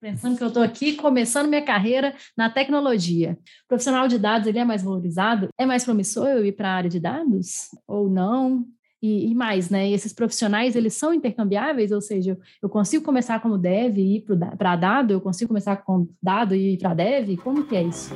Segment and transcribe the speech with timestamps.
[0.00, 3.38] pensando que eu estou aqui começando minha carreira na tecnologia.
[3.64, 5.48] O profissional de dados ele é mais valorizado?
[5.58, 8.64] É mais promissor eu ir para a área de dados ou não?
[9.00, 9.88] E, e, mais, né?
[9.88, 14.26] Esses profissionais eles são intercambiáveis, ou seja, eu consigo começar como dev e ir
[14.56, 17.36] para dado, eu consigo começar com dado e ir para dev.
[17.36, 18.12] Como que é isso?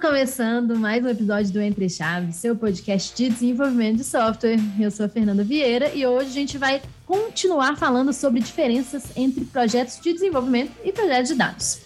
[0.00, 4.56] Começando mais um episódio do Entre Chaves, seu podcast de desenvolvimento de software.
[4.80, 9.44] Eu sou a Fernanda Vieira e hoje a gente vai continuar falando sobre diferenças entre
[9.44, 11.82] projetos de desenvolvimento e projetos de dados.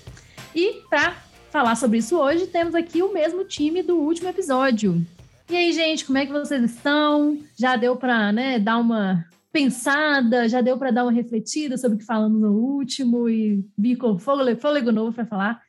[0.55, 1.17] E para
[1.51, 5.05] falar sobre isso hoje, temos aqui o mesmo time do último episódio.
[5.51, 7.37] E aí, gente, como é que vocês estão?
[7.59, 10.49] Já deu para né, dar uma pensada?
[10.49, 14.17] Já deu para dar uma refletida sobre o que falamos no último e vir com
[14.21, 15.64] fôlego, fôlego novo para falar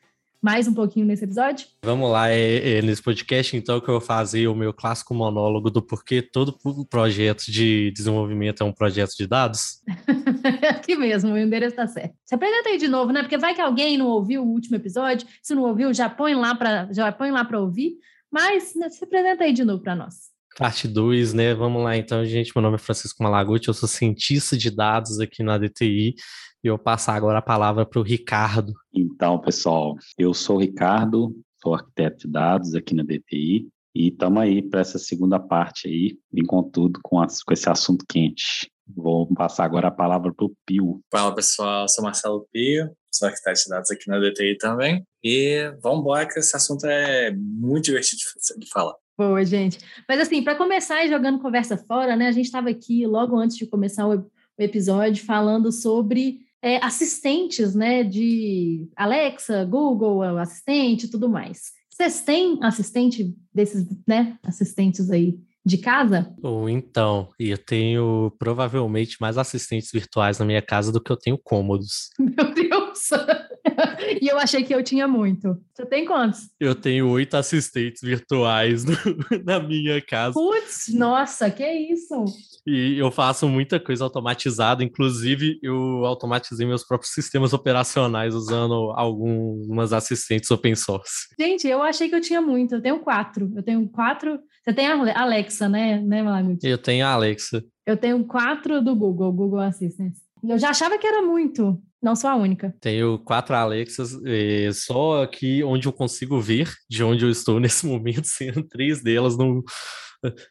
[0.45, 1.65] mais um pouquinho nesse episódio?
[1.83, 5.71] Vamos lá, é, é, nesse podcast, então, que eu vou fazer o meu clássico monólogo
[5.71, 6.55] do porquê todo
[6.87, 9.81] projeto de desenvolvimento é um projeto de dados.
[10.69, 12.13] Aqui mesmo, o endereço está certo.
[12.23, 13.23] Se apresenta aí de novo, né?
[13.23, 16.53] Porque vai que alguém não ouviu o último episódio, se não ouviu, já põe lá
[16.53, 17.95] para já põe lá para ouvir,
[18.31, 20.29] mas né, se apresenta aí de novo para nós.
[20.59, 21.55] Parte 2, né?
[21.55, 22.51] Vamos lá, então, gente.
[22.55, 26.13] Meu nome é Francisco Malaguti, eu sou cientista de dados aqui na DTI
[26.65, 28.73] e eu passar agora a palavra para o Ricardo.
[28.91, 34.41] Então, pessoal, eu sou o Ricardo, sou arquiteto de dados aqui na DTI e estamos
[34.41, 38.71] aí para essa segunda parte aí, vim com tudo com, as, com esse assunto quente.
[38.87, 41.01] Vou passar agora a palavra para o Pio.
[41.11, 45.05] Fala pessoal, sou Marcelo Pio, sou arquiteto de dados aqui na DTI também.
[45.23, 48.21] E vamos embora que esse assunto é muito divertido
[48.57, 48.95] de falar.
[49.15, 49.77] Boa, gente.
[50.09, 52.27] Mas assim, para começar e jogando conversa fora, né?
[52.27, 58.03] A gente estava aqui logo antes de começar o episódio falando sobre é, assistentes, né,
[58.03, 61.73] de Alexa, Google, assistente e tudo mais.
[61.87, 66.33] Vocês têm assistente desses, né, assistentes aí de casa?
[66.41, 71.37] Ou então, eu tenho provavelmente mais assistentes virtuais na minha casa do que eu tenho
[71.37, 72.09] cômodos.
[72.17, 72.84] Meu Deus!
[74.21, 75.57] e eu achei que eu tinha muito.
[75.73, 76.49] Você tem quantos?
[76.59, 78.95] Eu tenho oito assistentes virtuais no,
[79.45, 80.33] na minha casa.
[80.33, 82.25] Putz, nossa, que isso?
[82.67, 89.93] E eu faço muita coisa automatizada, inclusive eu automatizei meus próprios sistemas operacionais usando algumas
[89.93, 91.27] assistentes open source.
[91.39, 92.75] Gente, eu achei que eu tinha muito.
[92.75, 93.51] Eu tenho quatro.
[93.55, 94.39] Eu tenho quatro.
[94.63, 96.23] Você tem a Alexa, né, né?
[96.63, 97.63] Eu tenho a Alexa.
[97.85, 100.13] Eu tenho quatro do Google, Google Assistant.
[100.43, 101.81] Eu já achava que era muito.
[102.05, 102.71] Não sou a única.
[102.79, 107.87] Tenho quatro Alexas, é, só aqui onde eu consigo ver de onde eu estou nesse
[107.87, 109.63] momento, sendo três delas no,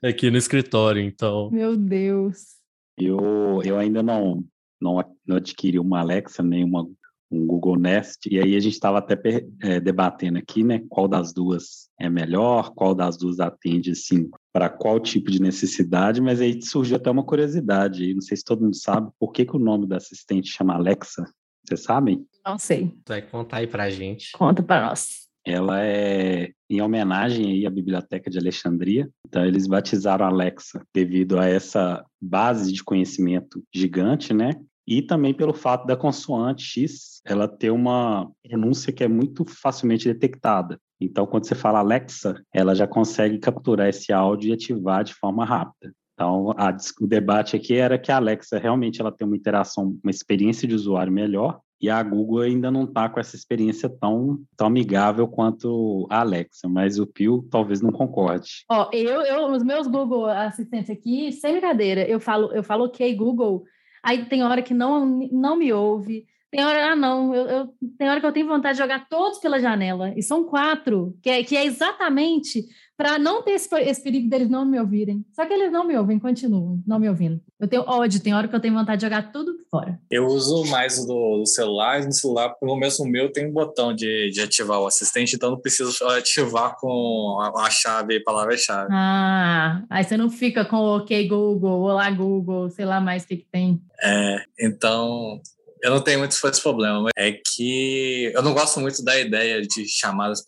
[0.03, 1.53] aqui no escritório, então...
[1.53, 2.57] Meu Deus.
[2.99, 4.45] Eu, eu ainda não,
[4.83, 6.89] não, não adquiri uma Alexa, nem uma,
[7.31, 9.17] um Google Nest, e aí a gente estava até
[9.63, 14.69] é, debatendo aqui, né, qual das duas é melhor, qual das duas atende, assim, para
[14.69, 18.75] qual tipo de necessidade, mas aí surgiu até uma curiosidade, não sei se todo mundo
[18.75, 21.25] sabe, por que, que o nome da assistente chama Alexa?
[21.65, 22.27] Vocês sabem?
[22.45, 22.95] Não sei.
[23.09, 24.33] Vai contar aí pra gente.
[24.33, 25.25] Conta para nós.
[25.47, 29.09] Ela é em homenagem aí à Biblioteca de Alexandria.
[29.27, 34.53] Então eles batizaram Alexa devido a essa base de conhecimento gigante, né?
[34.87, 40.07] E também pelo fato da consoante X, ela ter uma pronúncia que é muito facilmente
[40.07, 40.79] detectada.
[41.01, 45.45] Então, quando você fala Alexa, ela já consegue capturar esse áudio e ativar de forma
[45.45, 45.93] rápida.
[46.15, 50.11] Então, a, o debate aqui era que a Alexa realmente ela tem uma interação, uma
[50.11, 54.69] experiência de usuário melhor, e a Google ainda não está com essa experiência tão, tão
[54.69, 58.65] amigável quanto a Alexa, mas o Pio talvez não concorde.
[58.71, 63.15] Ó, eu, eu, os meus Google assistentes aqui, sem brincadeira, eu falo, eu falo ok,
[63.15, 63.65] Google,
[64.03, 68.09] aí tem hora que não, não me ouve, tem hora, ah, não, eu, eu, tem
[68.09, 71.43] hora que eu tenho vontade de jogar todos pela janela, e são quatro, que é,
[71.43, 72.65] que é exatamente
[72.97, 75.27] para não ter esse, esse, perigo deles não me ouvirem.
[75.33, 77.41] Só que eles não me ouvem, continuam não me ouvindo.
[77.59, 79.99] Eu tenho ódio, tem hora que eu tenho vontade de jogar tudo fora.
[80.09, 83.53] Eu uso mais o do, do celular, no celular, pelo menos o meu, tem um
[83.53, 88.91] botão de, de ativar o assistente, então não preciso ativar com a, a chave, palavra-chave.
[88.93, 93.27] Ah, aí você não fica com o OK Google, Olá Google, sei lá mais o
[93.27, 93.83] que, que tem.
[94.01, 95.41] É, então
[95.85, 99.61] eu não tenho muito esse problema, mas é que eu não gosto muito da ideia
[99.61, 100.43] de chamar as,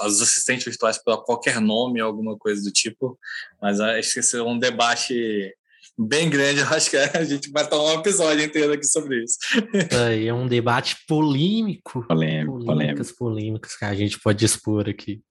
[0.00, 3.18] as assistentes virtuais por qualquer nome ou alguma coisa do tipo,
[3.60, 5.50] mas acho que esse é um debate
[5.98, 9.38] bem grande, eu acho que a gente vai tomar um episódio inteiro aqui sobre isso.
[9.92, 12.04] É, é um debate polêmico.
[12.06, 13.16] Polêmico, polêmicas, polêmico.
[13.16, 15.22] polêmicas que a gente pode expor aqui.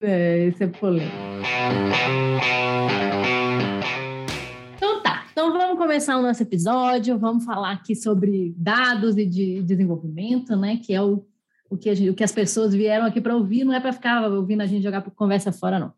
[0.00, 1.16] É, isso é polêmico.
[5.86, 10.78] Começar o nosso episódio, vamos falar aqui sobre dados e de desenvolvimento, né?
[10.78, 11.24] Que é o
[11.70, 14.28] o que, gente, o que as pessoas vieram aqui para ouvir, não é para ficar
[14.28, 15.92] ouvindo a gente jogar conversa fora, não.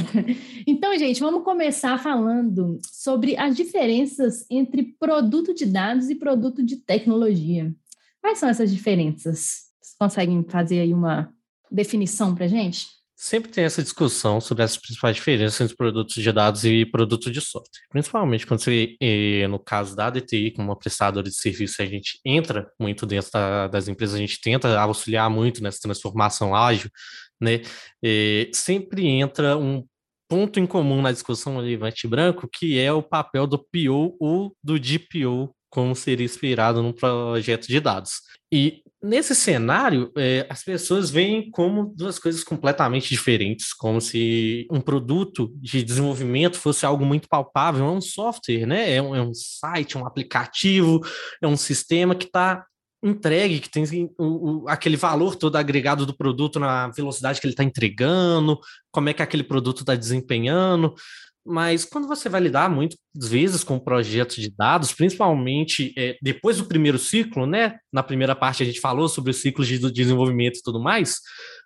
[0.66, 6.76] então, gente, vamos começar falando sobre as diferenças entre produto de dados e produto de
[6.76, 7.70] tecnologia.
[8.22, 9.68] Quais são essas diferenças?
[9.78, 11.30] Vocês conseguem fazer aí uma
[11.70, 12.97] definição para gente?
[13.20, 17.40] Sempre tem essa discussão sobre as principais diferenças entre produtos de dados e produtos de
[17.40, 17.82] software.
[17.90, 18.96] Principalmente quando você,
[19.50, 23.66] no caso da DTI, como uma prestadora de serviço, a gente entra muito dentro da,
[23.66, 26.88] das empresas, a gente tenta auxiliar muito nessa transformação ágil,
[27.40, 27.62] né?
[28.00, 29.84] E sempre entra um
[30.28, 34.78] ponto em comum na discussão Levante Branco, que é o papel do PO ou do
[34.78, 38.20] DPO, como seria inspirado num projeto de dados.
[38.52, 44.80] E nesse cenário, é, as pessoas veem como duas coisas completamente diferentes, como se um
[44.80, 48.92] produto de desenvolvimento fosse algo muito palpável, é um software, né?
[48.92, 51.00] É um, é um site, um aplicativo,
[51.42, 52.64] é um sistema que está
[53.02, 53.84] entregue, que tem
[54.18, 58.58] o, o, aquele valor todo agregado do produto na velocidade que ele está entregando,
[58.90, 60.94] como é que aquele produto está desempenhando
[61.44, 66.66] mas quando você vai lidar muitas vezes com projetos de dados, principalmente é, depois do
[66.66, 67.78] primeiro ciclo, né?
[67.92, 71.20] Na primeira parte a gente falou sobre os ciclos de desenvolvimento e tudo mais.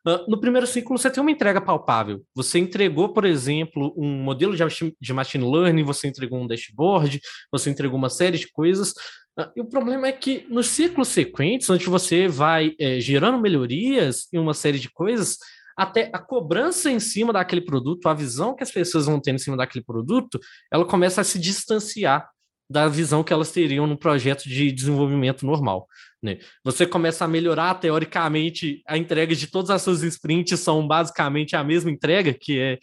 [0.06, 2.22] Uh, no primeiro ciclo você tem uma entrega palpável.
[2.34, 4.56] Você entregou, por exemplo, um modelo
[5.00, 7.20] de machine learning, você entregou um dashboard,
[7.50, 8.90] você entregou uma série de coisas.
[9.38, 14.28] Uh, e o problema é que nos ciclos sequentes, onde você vai é, gerando melhorias
[14.32, 15.38] e uma série de coisas,
[15.76, 19.38] até a cobrança em cima daquele produto, a visão que as pessoas vão ter em
[19.38, 20.38] cima daquele produto,
[20.70, 22.28] ela começa a se distanciar
[22.72, 25.86] da visão que elas teriam no projeto de desenvolvimento normal.
[26.22, 26.38] Né?
[26.64, 31.62] Você começa a melhorar, teoricamente, a entrega de todas as suas sprints são basicamente a
[31.62, 32.78] mesma entrega, que é,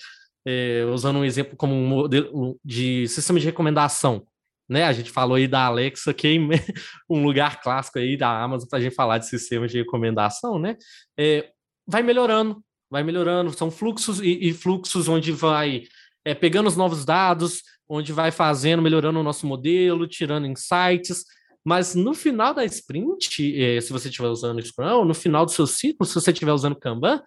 [0.45, 4.23] é usando um exemplo como um modelo de sistema de recomendação.
[4.69, 4.83] Né?
[4.83, 6.31] A gente falou aí da Alexa, que é
[7.09, 10.77] um lugar clássico aí da Amazon para a gente falar de sistemas de recomendação, né?
[11.17, 11.49] É,
[11.87, 15.83] vai melhorando, vai melhorando, são fluxos e, e fluxos onde vai
[16.25, 21.25] é, pegando os novos dados, onde vai fazendo, melhorando o nosso modelo, tirando insights,
[21.63, 25.67] mas no final da sprint, é, se você estiver usando Scrum, no final do seu
[25.67, 27.21] ciclo, se você estiver usando Kanban,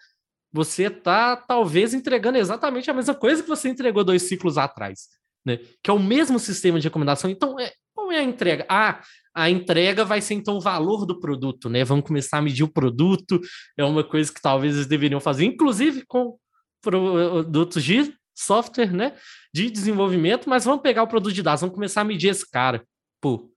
[0.53, 5.09] você está talvez entregando exatamente a mesma coisa que você entregou dois ciclos atrás,
[5.45, 5.59] né?
[5.83, 7.31] Que é o mesmo sistema de recomendação.
[7.31, 8.67] Então, é, qual é a entrega?
[8.69, 9.01] Ah,
[9.35, 11.85] a entrega vai ser então o valor do produto, né?
[11.85, 13.41] Vamos começar a medir o produto,
[13.77, 16.37] é uma coisa que talvez eles deveriam fazer, inclusive com
[16.83, 19.15] produtos de software, né?
[19.55, 22.85] De desenvolvimento, mas vamos pegar o produto de dados, vamos começar a medir esse cara.
[23.21, 23.51] Pô,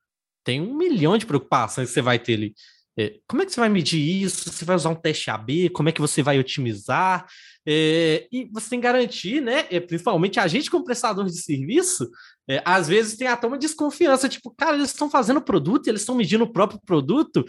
[0.44, 2.54] tem um milhão de preocupações que você vai ter ali.
[2.98, 4.50] É, como é que você vai medir isso?
[4.50, 5.70] Você vai usar um teste AB?
[5.70, 7.26] Como é que você vai otimizar?
[7.68, 9.66] É, e você tem que garantir, né?
[9.70, 12.10] É, principalmente a gente, como prestador de serviço,
[12.48, 16.16] é, às vezes tem até uma desconfiança, tipo, cara, eles estão fazendo produto, eles estão
[16.16, 17.44] medindo o próprio produto.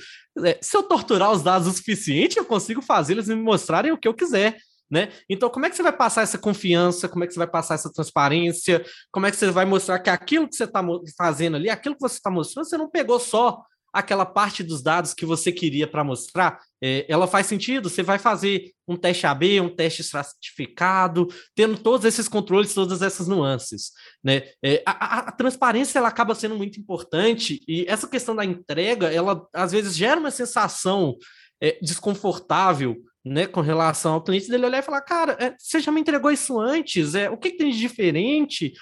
[0.44, 3.98] É, se eu torturar os dados o suficiente, eu consigo fazer eles me mostrarem o
[3.98, 4.56] que eu quiser.
[4.88, 5.10] Né?
[5.28, 7.08] Então, como é que você vai passar essa confiança?
[7.08, 8.84] Como é que você vai passar essa transparência?
[9.10, 10.80] Como é que você vai mostrar que aquilo que você está
[11.18, 13.64] fazendo ali, aquilo que você está mostrando, você não pegou só
[13.96, 17.88] aquela parte dos dados que você queria para mostrar, é, ela faz sentido.
[17.88, 23.26] Você vai fazer um teste AB, um teste estratificado, tendo todos esses controles, todas essas
[23.26, 23.92] nuances.
[24.22, 24.42] Né?
[24.62, 29.46] É, a, a, transparência ela acaba sendo muito importante e essa questão da entrega, ela
[29.52, 31.16] às vezes gera uma sensação
[31.60, 35.90] é, desconfortável né, com relação ao cliente dele olhar e falar, cara, é, você já
[35.90, 38.72] me entregou isso antes, é, o que, que tem de diferente?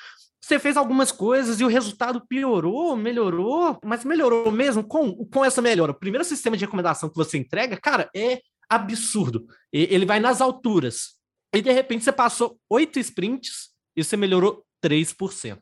[0.44, 5.62] Você fez algumas coisas e o resultado piorou, melhorou, mas melhorou mesmo com, com essa
[5.62, 5.92] melhora.
[5.92, 9.46] O primeiro sistema de recomendação que você entrega, cara, é absurdo.
[9.72, 11.14] Ele vai nas alturas.
[11.54, 15.58] E de repente você passou oito sprints e você melhorou 3%.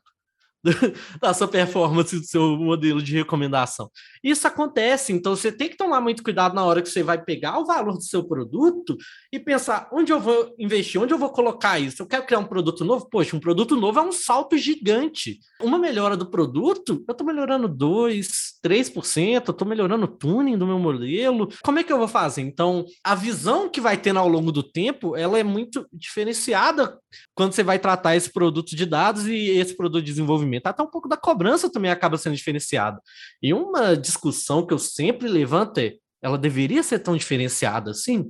[1.19, 3.89] da sua performance do seu modelo de recomendação.
[4.23, 7.59] Isso acontece, então você tem que tomar muito cuidado na hora que você vai pegar
[7.59, 8.97] o valor do seu produto
[9.31, 12.01] e pensar onde eu vou investir, onde eu vou colocar isso.
[12.01, 13.07] Eu quero criar um produto novo?
[13.09, 15.39] Poxa, um produto novo é um salto gigante.
[15.61, 20.65] Uma melhora do produto, eu estou melhorando 2, 3%, eu estou melhorando o tuning do
[20.65, 21.49] meu modelo.
[21.61, 22.41] Como é que eu vou fazer?
[22.41, 26.97] Então, a visão que vai tendo ao longo do tempo, ela é muito diferenciada
[27.35, 30.83] quando você vai tratar esse produto de dados e esse produto de desenvolvimento desenvolvimento, até
[30.83, 33.01] um pouco da cobrança também acaba sendo diferenciada.
[33.41, 38.29] E uma discussão que eu sempre levanto é: ela deveria ser tão diferenciada assim?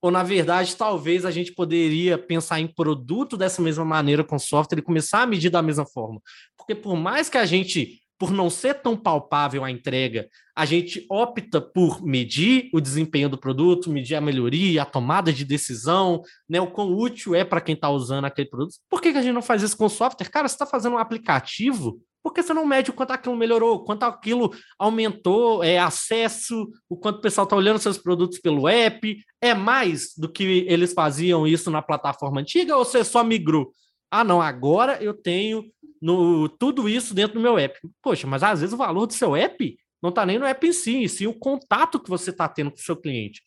[0.00, 4.80] Ou, na verdade, talvez a gente poderia pensar em produto dessa mesma maneira com software
[4.80, 6.20] e começar a medir da mesma forma.
[6.56, 11.04] Porque por mais que a gente, por não ser tão palpável a entrega, a gente
[11.10, 16.60] opta por medir o desempenho do produto, medir a melhoria, a tomada de decisão, né,
[16.60, 18.76] o quão útil é para quem está usando aquele produto.
[18.88, 20.30] Por que, que a gente não faz isso com software?
[20.30, 23.82] Cara, você está fazendo um aplicativo Por que você não mede o quanto aquilo melhorou,
[23.82, 29.16] quanto aquilo aumentou é, acesso, o quanto o pessoal está olhando seus produtos pelo app?
[29.40, 33.72] É mais do que eles faziam isso na plataforma antiga ou você só migrou?
[34.14, 37.80] Ah, não, agora eu tenho no, tudo isso dentro do meu app.
[38.02, 40.72] Poxa, mas às vezes o valor do seu app não está nem no app em
[40.72, 43.40] si, e sim o contato que você está tendo com o seu cliente.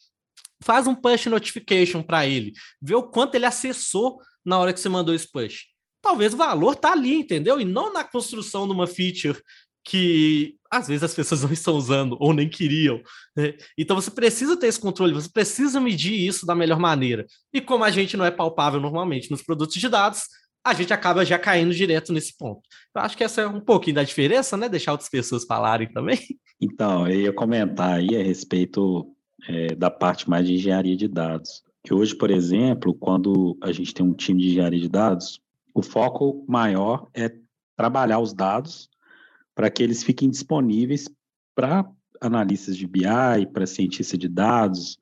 [0.64, 4.90] Faz um push notification para ele, vê o quanto ele acessou na hora que você
[4.90, 5.66] mandou esse push.
[6.02, 7.62] Talvez o valor tá ali, entendeu?
[7.62, 9.40] E não na construção de uma feature
[9.84, 13.04] que às vezes as pessoas não estão usando ou nem queriam.
[13.36, 13.54] Né?
[13.78, 17.28] Então você precisa ter esse controle, você precisa medir isso da melhor maneira.
[17.54, 20.24] E como a gente não é palpável normalmente nos produtos de dados,
[20.66, 22.62] a gente acaba já caindo direto nesse ponto.
[22.96, 24.68] Eu acho que essa é um pouquinho da diferença, né?
[24.68, 26.18] Deixar outras pessoas falarem também.
[26.62, 29.14] Então, eu ia comentar aí a respeito
[29.46, 31.62] é, da parte mais de engenharia de dados.
[31.84, 35.42] Que hoje, por exemplo, quando a gente tem um time de engenharia de dados,
[35.74, 37.30] o foco maior é
[37.76, 38.90] trabalhar os dados
[39.54, 41.10] para que eles fiquem disponíveis
[41.54, 41.86] para
[42.22, 44.98] analistas de BI, para cientistas de dados,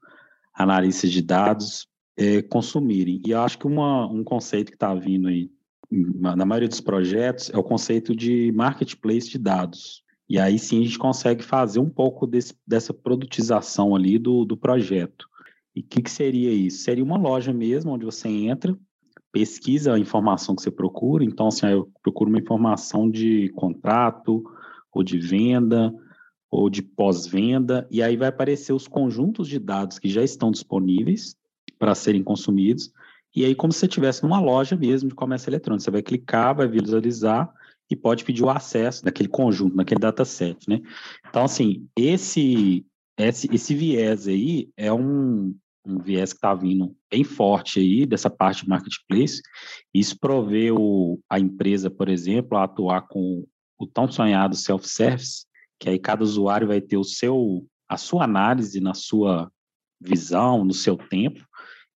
[0.55, 3.21] analistas de dados é, consumirem.
[3.25, 5.49] E acho que uma, um conceito que está vindo aí
[5.91, 10.03] na maioria dos projetos é o conceito de marketplace de dados.
[10.27, 14.57] E aí sim a gente consegue fazer um pouco desse, dessa produtização ali do, do
[14.57, 15.27] projeto.
[15.75, 16.83] E o que, que seria isso?
[16.83, 18.77] Seria uma loja mesmo, onde você entra,
[19.31, 21.23] pesquisa a informação que você procura.
[21.23, 24.43] Então, assim, eu procuro uma informação de contrato,
[24.91, 25.93] ou de venda,
[26.49, 31.35] ou de pós-venda, e aí vai aparecer os conjuntos de dados que já estão disponíveis
[31.77, 32.91] para serem consumidos.
[33.35, 36.55] E aí, como se você estivesse numa loja mesmo de comércio eletrônico, você vai clicar,
[36.55, 37.51] vai visualizar
[37.89, 40.81] e pode pedir o acesso daquele conjunto, daquele dataset, né?
[41.27, 42.85] Então, assim, esse,
[43.17, 48.29] esse, esse viés aí é um, um viés que está vindo bem forte aí dessa
[48.29, 49.41] parte de marketplace.
[49.93, 53.45] Isso provê o, a empresa, por exemplo, a atuar com
[53.79, 55.45] o tão sonhado self-service,
[55.79, 59.51] que aí cada usuário vai ter o seu, a sua análise na sua
[59.99, 61.45] visão, no seu tempo,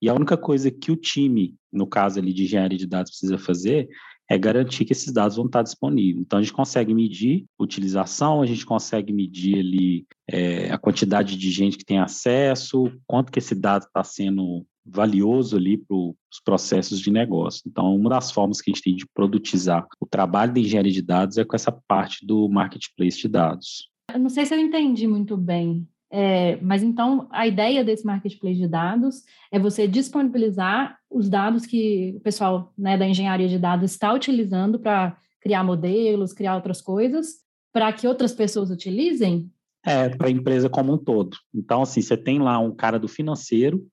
[0.02, 3.38] e a única coisa que o time, no caso ali de engenharia de dados, precisa
[3.38, 3.90] fazer
[4.30, 6.26] é garantir que esses dados vão estar disponíveis.
[6.26, 11.50] Então, a gente consegue medir utilização, a gente consegue medir ali é, a quantidade de
[11.50, 17.00] gente que tem acesso, quanto que esse dado está sendo valioso ali para os processos
[17.00, 17.64] de negócio.
[17.66, 21.02] Então, uma das formas que a gente tem de produtizar o trabalho de engenharia de
[21.02, 23.90] dados é com essa parte do marketplace de dados.
[24.14, 28.58] Eu não sei se eu entendi muito bem é, mas então a ideia desse marketplace
[28.58, 33.92] de dados é você disponibilizar os dados que o pessoal né, da engenharia de dados
[33.92, 37.28] está utilizando para criar modelos, criar outras coisas,
[37.74, 39.52] para que outras pessoas utilizem?
[39.86, 41.38] É, para a empresa como um todo.
[41.54, 43.86] Então, assim, você tem lá um cara do financeiro,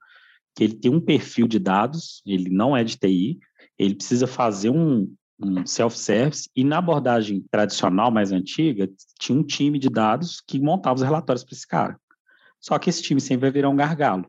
[0.56, 3.38] que ele tem um perfil de dados, ele não é de TI,
[3.78, 9.78] ele precisa fazer um, um self-service, e na abordagem tradicional mais antiga, tinha um time
[9.78, 12.00] de dados que montava os relatórios para esse cara.
[12.64, 14.24] Só que esse time sempre vai virar um gargalo.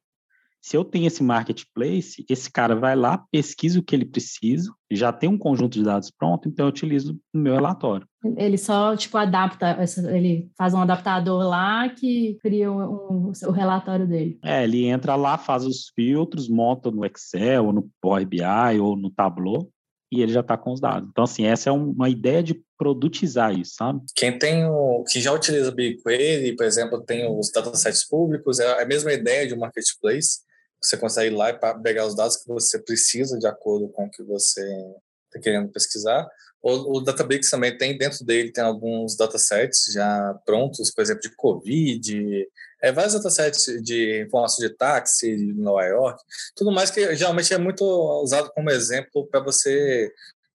[0.61, 5.13] Se eu tenho esse marketplace, esse cara vai lá, pesquisa o que ele precisa, já
[5.13, 8.05] tem um conjunto de dados pronto, então eu utilizo no meu relatório.
[8.35, 9.77] Ele só, tipo, adapta,
[10.09, 14.37] ele faz um adaptador lá que cria um, um, o relatório dele.
[14.43, 18.97] É, ele entra lá, faz os filtros, monta no Excel, ou no Power BI, ou
[18.97, 19.71] no Tableau,
[20.15, 21.09] e ele já está com os dados.
[21.09, 24.01] Então, assim, essa é uma ideia de produtizar isso, sabe?
[24.15, 28.85] Quem tem o, que já utiliza BigQuery, por exemplo, tem os datasets públicos, é a
[28.85, 30.39] mesma ideia de um marketplace.
[30.81, 34.09] Você consegue ir lá e pegar os dados que você precisa de acordo com o
[34.09, 34.61] que você
[35.35, 36.27] está querendo pesquisar.
[36.61, 41.35] O, o Databricks também tem dentro dele tem alguns datasets já prontos, por exemplo, de
[41.35, 42.47] COVID,
[42.81, 46.21] é, vários datasets de informação de táxi de Nova York,
[46.55, 47.83] tudo mais que geralmente é muito
[48.23, 50.11] usado como exemplo para você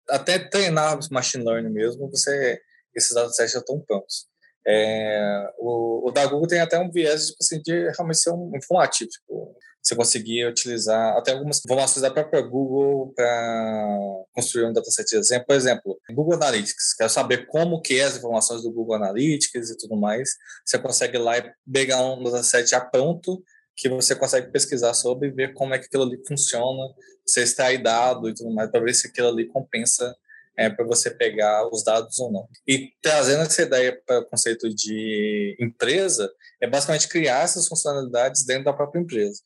[0.09, 2.61] até treinar machine learning mesmo, você
[2.95, 4.30] esses datasets já estão prontos.
[4.67, 8.53] É, o, o, da Google tem até um viés tipo assim, de realmente ser um
[8.55, 13.99] informativo, tipo, você conseguir utilizar até algumas informações da própria Google para
[14.35, 15.47] construir um dataset de exemplo.
[15.47, 16.95] Por exemplo, Google Analytics.
[16.95, 20.31] Quero saber como que é as informações do Google Analytics e tudo mais.
[20.65, 21.33] Você consegue lá
[21.73, 23.43] pegar um dataset já pronto
[23.75, 26.83] que você consegue pesquisar sobre e ver como é que aquilo ali funciona,
[27.27, 30.15] você extrai dado e tudo mais, para ver se aquilo ali compensa
[30.57, 32.49] é, para você pegar os dados ou não.
[32.67, 36.31] E trazendo essa ideia para o conceito de empresa,
[36.61, 39.41] é basicamente criar essas funcionalidades dentro da própria empresa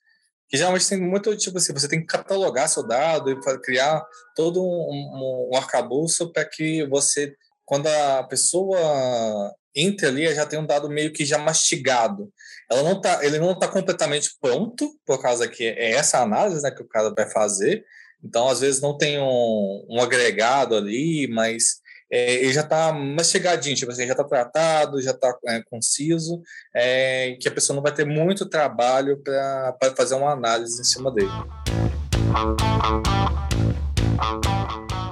[0.49, 4.05] que geralmente tem muito, tipo assim, você tem que catalogar seu dado e criar
[4.37, 7.35] todo um, um, arcabouço para que você,
[7.65, 12.33] quando a pessoa entra ali, já tem um dado meio que já mastigado.
[12.71, 16.71] Ela não tá, ele não está completamente pronto, por causa que é essa análise né,
[16.71, 17.85] que o cara vai fazer.
[18.25, 23.77] Então, às vezes, não tem um, um agregado ali, mas é, ele já está mastigadinho,
[23.77, 26.41] tipo assim, já está tratado, já está é, conciso,
[26.75, 31.13] é, que a pessoa não vai ter muito trabalho para fazer uma análise em cima
[31.13, 31.29] dele.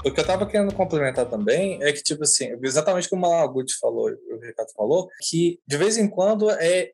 [0.04, 3.78] O que eu estava querendo complementar também é que, tipo assim, exatamente como o Malaguti
[3.78, 6.92] falou, o Ricardo falou, que de vez em quando é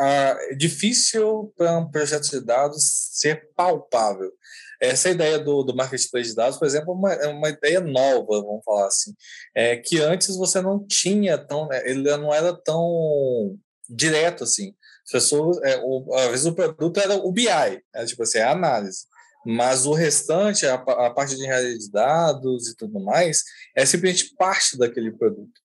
[0.00, 4.30] é difícil para um projeto de dados ser palpável.
[4.80, 8.42] Essa ideia do, do marketplace de dados, por exemplo, é uma, é uma ideia nova,
[8.42, 9.12] vamos falar assim,
[9.54, 13.56] é que antes você não tinha tão, né, ele não era tão
[13.88, 14.74] direto assim.
[15.04, 18.52] As pessoas, é, o, às vezes o produto era o BI, era tipo assim, a
[18.52, 19.06] análise.
[19.46, 23.42] Mas o restante, a, a parte de engenharia de dados e tudo mais,
[23.74, 25.60] é simplesmente parte daquele produto.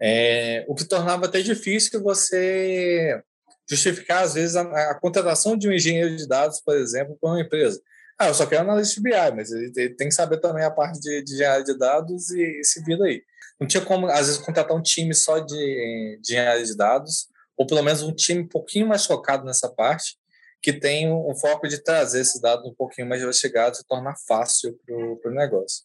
[0.00, 3.22] É, o que tornava até difícil você
[3.70, 7.40] justificar, às vezes, a, a, contratação de um engenheiro de dados, por exemplo, para uma
[7.40, 7.80] empresa.
[8.18, 11.00] Ah, eu só quero analista de BI, mas ele, tem que saber também a parte
[11.00, 13.22] de, de engenharia de dados e, e se vira aí.
[13.60, 17.66] Não tinha como, às vezes, contratar um time só de, de engenharia de dados, ou
[17.66, 20.16] pelo menos um time um pouquinho mais focado nessa parte,
[20.60, 24.78] que tem um foco de trazer esses dados um pouquinho mais investigados e tornar fácil
[24.86, 25.84] para o negócio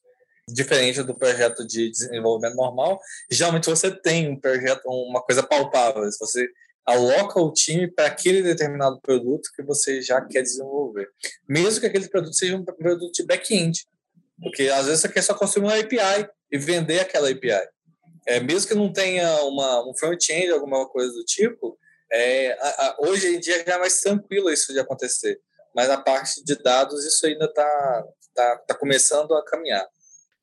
[0.49, 6.09] diferente do projeto de desenvolvimento normal, geralmente você tem um projeto, uma coisa palpável.
[6.09, 6.47] Se você
[6.87, 11.09] aloca o time para aquele determinado produto que você já quer desenvolver.
[11.47, 13.85] Mesmo que aquele produto seja um produto de back-end.
[14.41, 17.67] Porque às vezes você quer só construir uma API e vender aquela API.
[18.25, 21.77] É, mesmo que não tenha uma, um front-end, alguma coisa do tipo,
[22.11, 25.39] é, a, a, hoje em dia já é mais tranquilo isso de acontecer.
[25.75, 29.85] Mas a parte de dados, isso ainda está tá, tá começando a caminhar.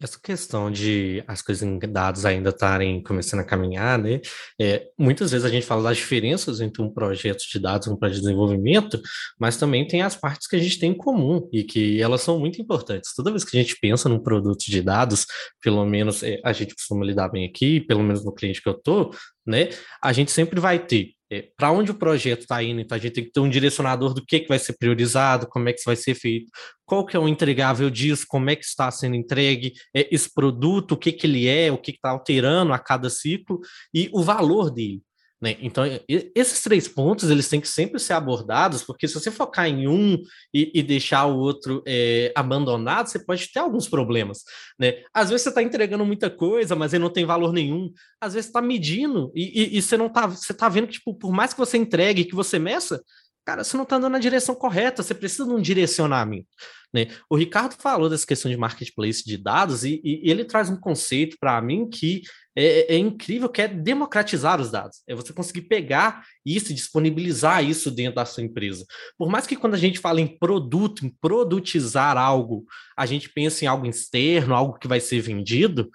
[0.03, 4.21] Essa questão de as coisas em dados ainda estarem começando a caminhar, né?
[4.61, 7.97] É, muitas vezes a gente fala das diferenças entre um projeto de dados e um
[7.97, 9.01] projeto de desenvolvimento,
[9.39, 12.39] mas também tem as partes que a gente tem em comum e que elas são
[12.39, 13.15] muito importantes.
[13.15, 15.27] Toda vez que a gente pensa num produto de dados,
[15.63, 18.75] pelo menos é, a gente costuma lidar bem aqui, pelo menos no cliente que eu
[18.75, 19.15] tô,
[19.47, 19.71] né?
[20.03, 23.15] A gente sempre vai ter é, para onde o projeto está indo, então a gente
[23.15, 25.87] tem que ter um direcionador do que, que vai ser priorizado, como é que isso
[25.87, 26.51] vai ser feito,
[26.85, 30.93] qual que é o entregável disso, como é que está sendo entregue é, esse produto,
[30.93, 33.61] o que, que ele é, o que está alterando a cada ciclo
[33.93, 35.03] e o valor dele.
[35.45, 35.59] Né?
[35.61, 39.87] Então, esses três pontos eles têm que sempre ser abordados, porque se você focar em
[39.87, 40.17] um
[40.55, 44.39] e, e deixar o outro é, abandonado, você pode ter alguns problemas.
[44.79, 45.03] Né?
[45.13, 47.93] Às vezes você está entregando muita coisa, mas ele não tem valor nenhum.
[48.19, 51.13] Às vezes está medindo e, e, e, você não está, você está vendo que, tipo,
[51.13, 53.03] por mais que você entregue, que você meça,
[53.45, 56.49] cara, você não está andando na direção correta, você precisa de um direcionamento.
[56.95, 57.09] Né?
[57.29, 61.37] O Ricardo falou dessa questão de marketplace de dados e, e ele traz um conceito
[61.41, 62.23] para mim que
[62.57, 65.03] é, é, incrível, que é democratizar os dados.
[65.09, 68.87] É você conseguir pegar isso e disponibilizar isso dentro da sua empresa.
[69.19, 72.65] Por mais que quando a gente fala em produto, em produtizar algo,
[72.97, 75.91] a gente pensa em algo externo, algo que vai ser vendido,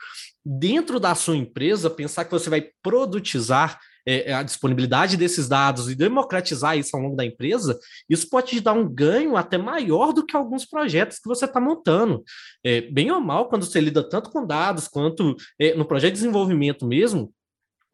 [0.45, 5.89] dentro da sua empresa, pensar que você vai produtizar é, é, a disponibilidade desses dados
[5.89, 7.77] e democratizar isso ao longo da empresa,
[8.09, 11.59] isso pode te dar um ganho até maior do que alguns projetos que você está
[11.59, 12.23] montando.
[12.63, 16.19] É, bem ou mal, quando você lida tanto com dados quanto é, no projeto de
[16.19, 17.33] desenvolvimento mesmo,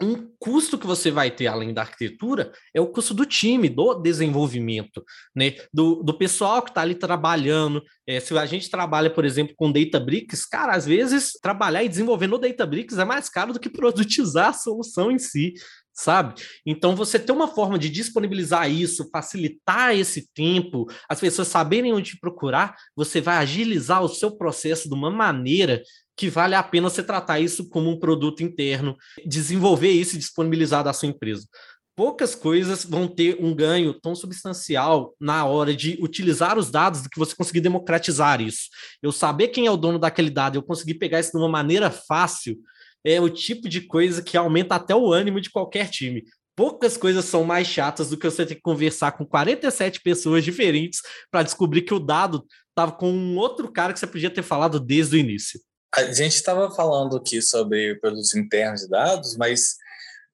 [0.02, 3.94] um custo que você vai ter além da arquitetura é o custo do time, do
[3.96, 5.56] desenvolvimento, né?
[5.74, 7.82] Do, do pessoal que está ali trabalhando.
[8.06, 12.28] É, se a gente trabalha, por exemplo, com Databricks, cara, às vezes trabalhar e desenvolver
[12.28, 15.54] no Databricks é mais caro do que produtizar a solução em si
[15.96, 16.36] sabe?
[16.66, 22.20] Então, você ter uma forma de disponibilizar isso, facilitar esse tempo, as pessoas saberem onde
[22.20, 25.82] procurar, você vai agilizar o seu processo de uma maneira
[26.18, 30.84] que vale a pena você tratar isso como um produto interno, desenvolver isso e disponibilizar
[30.84, 31.48] da sua empresa.
[31.96, 37.10] Poucas coisas vão ter um ganho tão substancial na hora de utilizar os dados do
[37.10, 38.68] que você conseguir democratizar isso.
[39.02, 41.90] Eu saber quem é o dono daquele dado, eu conseguir pegar isso de uma maneira
[41.90, 42.58] fácil,
[43.06, 46.24] é o tipo de coisa que aumenta até o ânimo de qualquer time.
[46.56, 51.02] Poucas coisas são mais chatas do que você ter que conversar com 47 pessoas diferentes
[51.30, 54.80] para descobrir que o dado estava com um outro cara que você podia ter falado
[54.80, 55.60] desde o início.
[55.94, 59.76] A gente estava falando aqui sobre produtos internos de dados, mas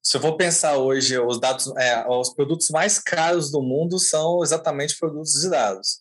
[0.02, 4.42] se eu for pensar hoje, os dados, é, os produtos mais caros do mundo são
[4.44, 6.00] exatamente produtos de dados.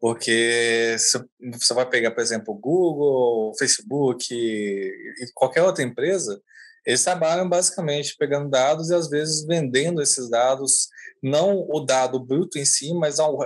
[0.00, 6.40] Porque você vai pegar, por exemplo, o Google, o Facebook e qualquer outra empresa,
[6.86, 10.88] eles trabalham basicamente pegando dados e às vezes vendendo esses dados,
[11.20, 13.36] não o dado bruto em si, mas o,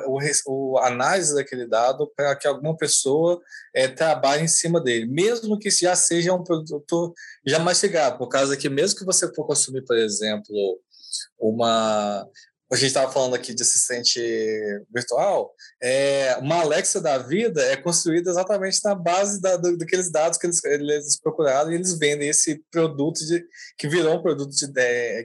[0.47, 3.41] o, a análise daquele dado para que alguma pessoa
[3.75, 7.15] é, trabalhe em cima dele, mesmo que já seja um produto
[7.47, 10.79] já mastigado, por causa que mesmo que você for consumir, por exemplo,
[11.39, 12.27] uma
[12.73, 14.21] a gente estava falando aqui de assistente
[14.95, 15.53] virtual,
[15.83, 20.47] é, uma Alexa da vida é construída exatamente na base da, do, daqueles dados que
[20.47, 23.45] eles, eles procuraram e eles vendem esse produto de,
[23.77, 24.71] que virou um produto de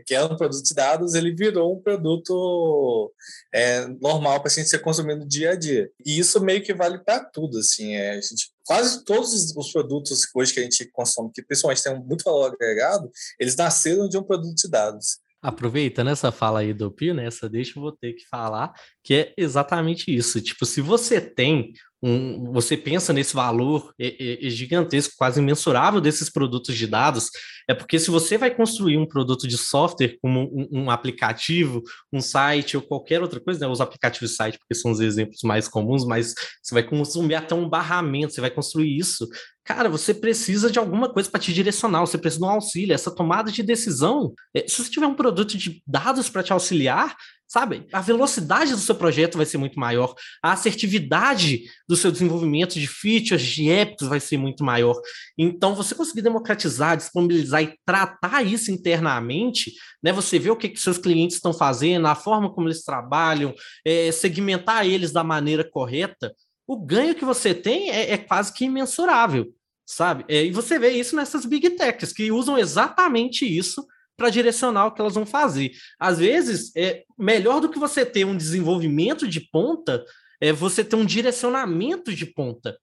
[0.05, 3.13] que era um produto de dados, ele virou um produto
[3.53, 5.89] é, normal para a gente ser consumido dia a dia.
[6.03, 10.21] E isso meio que vale para tudo, assim, é, a gente quase todos os produtos
[10.33, 14.23] hoje que a gente consome, que principalmente tem muito valor agregado, eles nasceram de um
[14.23, 15.19] produto de dados.
[15.47, 17.29] Aproveitando essa fala aí do Pio, né?
[17.51, 18.73] Deixa eu vou ter que falar,
[19.05, 20.41] que é exatamente isso.
[20.41, 26.29] Tipo, se você tem um, você pensa nesse valor é, é, gigantesco, quase imensurável desses
[26.29, 27.29] produtos de dados,
[27.67, 32.21] é porque se você vai construir um produto de software, como um, um aplicativo, um
[32.21, 35.67] site ou qualquer outra coisa, né, os aplicativos de site, porque são os exemplos mais
[35.67, 39.27] comuns, mas você vai consumir até um barramento, você vai construir isso.
[39.63, 42.93] Cara, você precisa de alguma coisa para te direcionar, você precisa de um auxílio.
[42.93, 47.15] Essa tomada de decisão, é, se você tiver um produto de dados para te auxiliar,
[47.47, 47.87] sabe?
[47.93, 52.87] A velocidade do seu projeto vai ser muito maior, a assertividade do seu desenvolvimento de
[52.87, 54.99] features, de apps vai ser muito maior.
[55.37, 60.11] Então, você conseguir democratizar, disponibilizar e tratar isso internamente, né?
[60.11, 63.53] Você vê o que, que seus clientes estão fazendo, a forma como eles trabalham,
[63.85, 66.33] é, segmentar eles da maneira correta,
[66.67, 69.53] o ganho que você tem é, é quase que imensurável,
[69.85, 70.25] sabe?
[70.27, 73.85] É, e você vê isso nessas big techs que usam exatamente isso
[74.17, 75.71] para direcionar o que elas vão fazer.
[75.99, 80.03] Às vezes, é melhor do que você ter um desenvolvimento de ponta,
[80.39, 82.77] é você ter um direcionamento de ponta,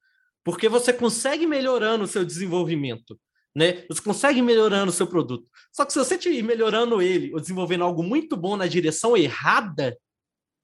[0.44, 3.18] porque você consegue melhorando o seu desenvolvimento.
[3.54, 3.84] Né?
[3.88, 5.48] Você consegue melhorando o seu produto.
[5.70, 9.96] Só que se você estiver melhorando ele ou desenvolvendo algo muito bom na direção errada,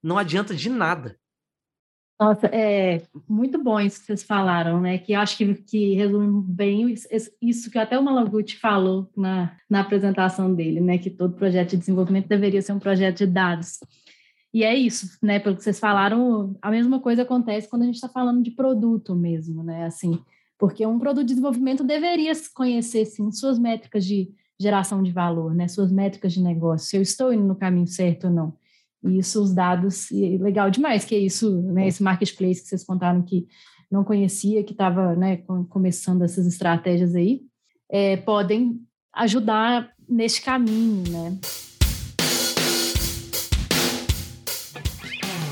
[0.02, 1.18] não adianta de nada.
[2.20, 4.98] Nossa, é muito bom isso que vocês falaram, né?
[4.98, 6.92] Que eu acho que, que resume bem
[7.40, 10.98] isso que até o Malaguti falou na, na apresentação dele, né?
[10.98, 13.78] Que todo projeto de desenvolvimento deveria ser um projeto de dados.
[14.52, 15.38] E é isso, né?
[15.38, 19.14] Pelo que vocês falaram, a mesma coisa acontece quando a gente está falando de produto
[19.14, 19.84] mesmo, né?
[19.84, 20.18] Assim,
[20.58, 24.28] porque um produto de desenvolvimento deveria conhecer, sim, suas métricas de
[24.58, 25.68] geração de valor, né?
[25.68, 28.52] Suas métricas de negócio, se eu estou indo no caminho certo ou não.
[29.04, 32.84] E isso, os dados, e legal demais, que é isso, né, esse marketplace que vocês
[32.84, 33.46] contaram que
[33.90, 37.42] não conhecia, que estava né, começando essas estratégias aí,
[37.90, 38.80] é, podem
[39.14, 41.38] ajudar neste caminho, né?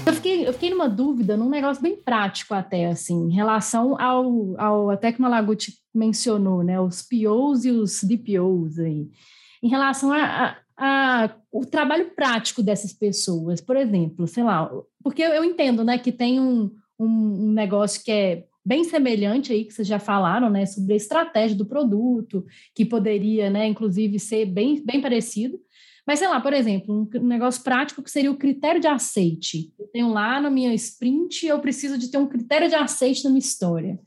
[0.07, 4.55] Eu fiquei, eu fiquei numa dúvida, num negócio bem prático até, assim, em relação ao,
[4.61, 9.09] ao até que o Malaguti mencionou, né, os POs e os DPOs aí,
[9.63, 14.71] em relação a, a a, o trabalho prático dessas pessoas, por exemplo, sei lá,
[15.03, 19.65] porque eu, eu entendo, né, que tem um, um, negócio que é bem semelhante aí
[19.65, 24.45] que vocês já falaram, né, sobre a estratégia do produto, que poderia, né, inclusive ser
[24.47, 25.59] bem, bem parecido.
[26.07, 29.73] Mas sei lá, por exemplo, um negócio prático que seria o critério de aceite.
[29.79, 33.31] Eu tenho lá na minha sprint, eu preciso de ter um critério de aceite na
[33.31, 33.99] minha história.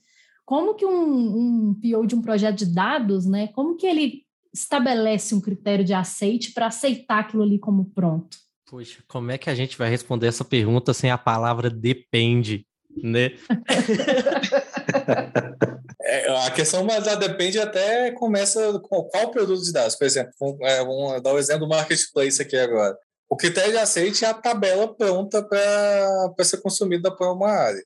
[0.46, 5.36] Como que um, um PO de um projeto de dados, né, como que ele estabelece
[5.36, 8.38] um critério de aceite para aceitar aquilo ali como pronto?
[8.70, 12.66] Poxa, como é que a gente vai responder essa pergunta sem a palavra depende,
[13.02, 13.32] né?
[16.04, 19.96] é, a questão mas ela depende até começa com qual produto de dados.
[19.96, 22.96] Por exemplo, vamos, é, vamos dar o um exemplo do marketplace aqui agora.
[23.30, 27.84] O critério de aceite é a tabela pronta para ser consumida por uma área.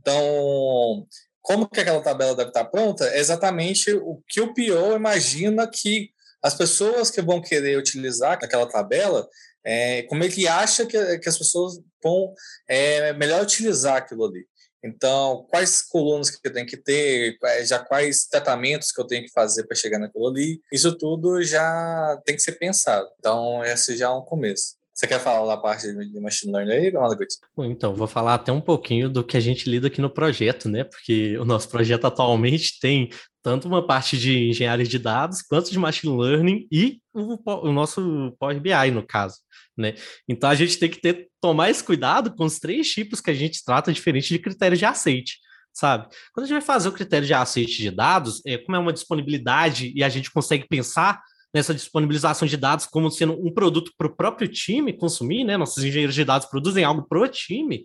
[0.00, 1.06] Então,
[1.42, 6.10] como que aquela tabela deve estar pronta é exatamente o que o PO imagina que
[6.42, 9.28] as pessoas que vão querer utilizar aquela tabela,
[9.64, 12.32] é, como ele acha que, que as pessoas vão
[12.66, 14.46] é, melhor utilizar aquilo ali.
[14.82, 19.32] Então, quais colunas que eu tenho que ter, já quais tratamentos que eu tenho que
[19.32, 23.06] fazer para chegar naquilo ali, isso tudo já tem que ser pensado.
[23.18, 24.79] Então, esse já é um começo.
[25.00, 27.28] Você quer falar da parte de machine learning aí, Margaret?
[27.60, 30.84] Então, vou falar até um pouquinho do que a gente lida aqui no projeto, né?
[30.84, 33.08] Porque o nosso projeto atualmente tem
[33.42, 38.36] tanto uma parte de engenharia de dados, quanto de machine learning e o, o nosso
[38.38, 39.36] Power BI, no caso.
[39.74, 39.94] Né?
[40.28, 43.34] Então a gente tem que ter, tomar esse cuidado com os três tipos que a
[43.34, 45.38] gente trata diferente de critérios de aceite
[45.72, 46.08] sabe?
[46.34, 48.92] Quando a gente vai fazer o critério de aceite de dados, é, como é uma
[48.92, 51.22] disponibilidade e a gente consegue pensar
[51.54, 55.56] nessa disponibilização de dados como sendo um produto para o próprio time consumir, né?
[55.56, 57.84] Nossos engenheiros de dados produzem algo para o time,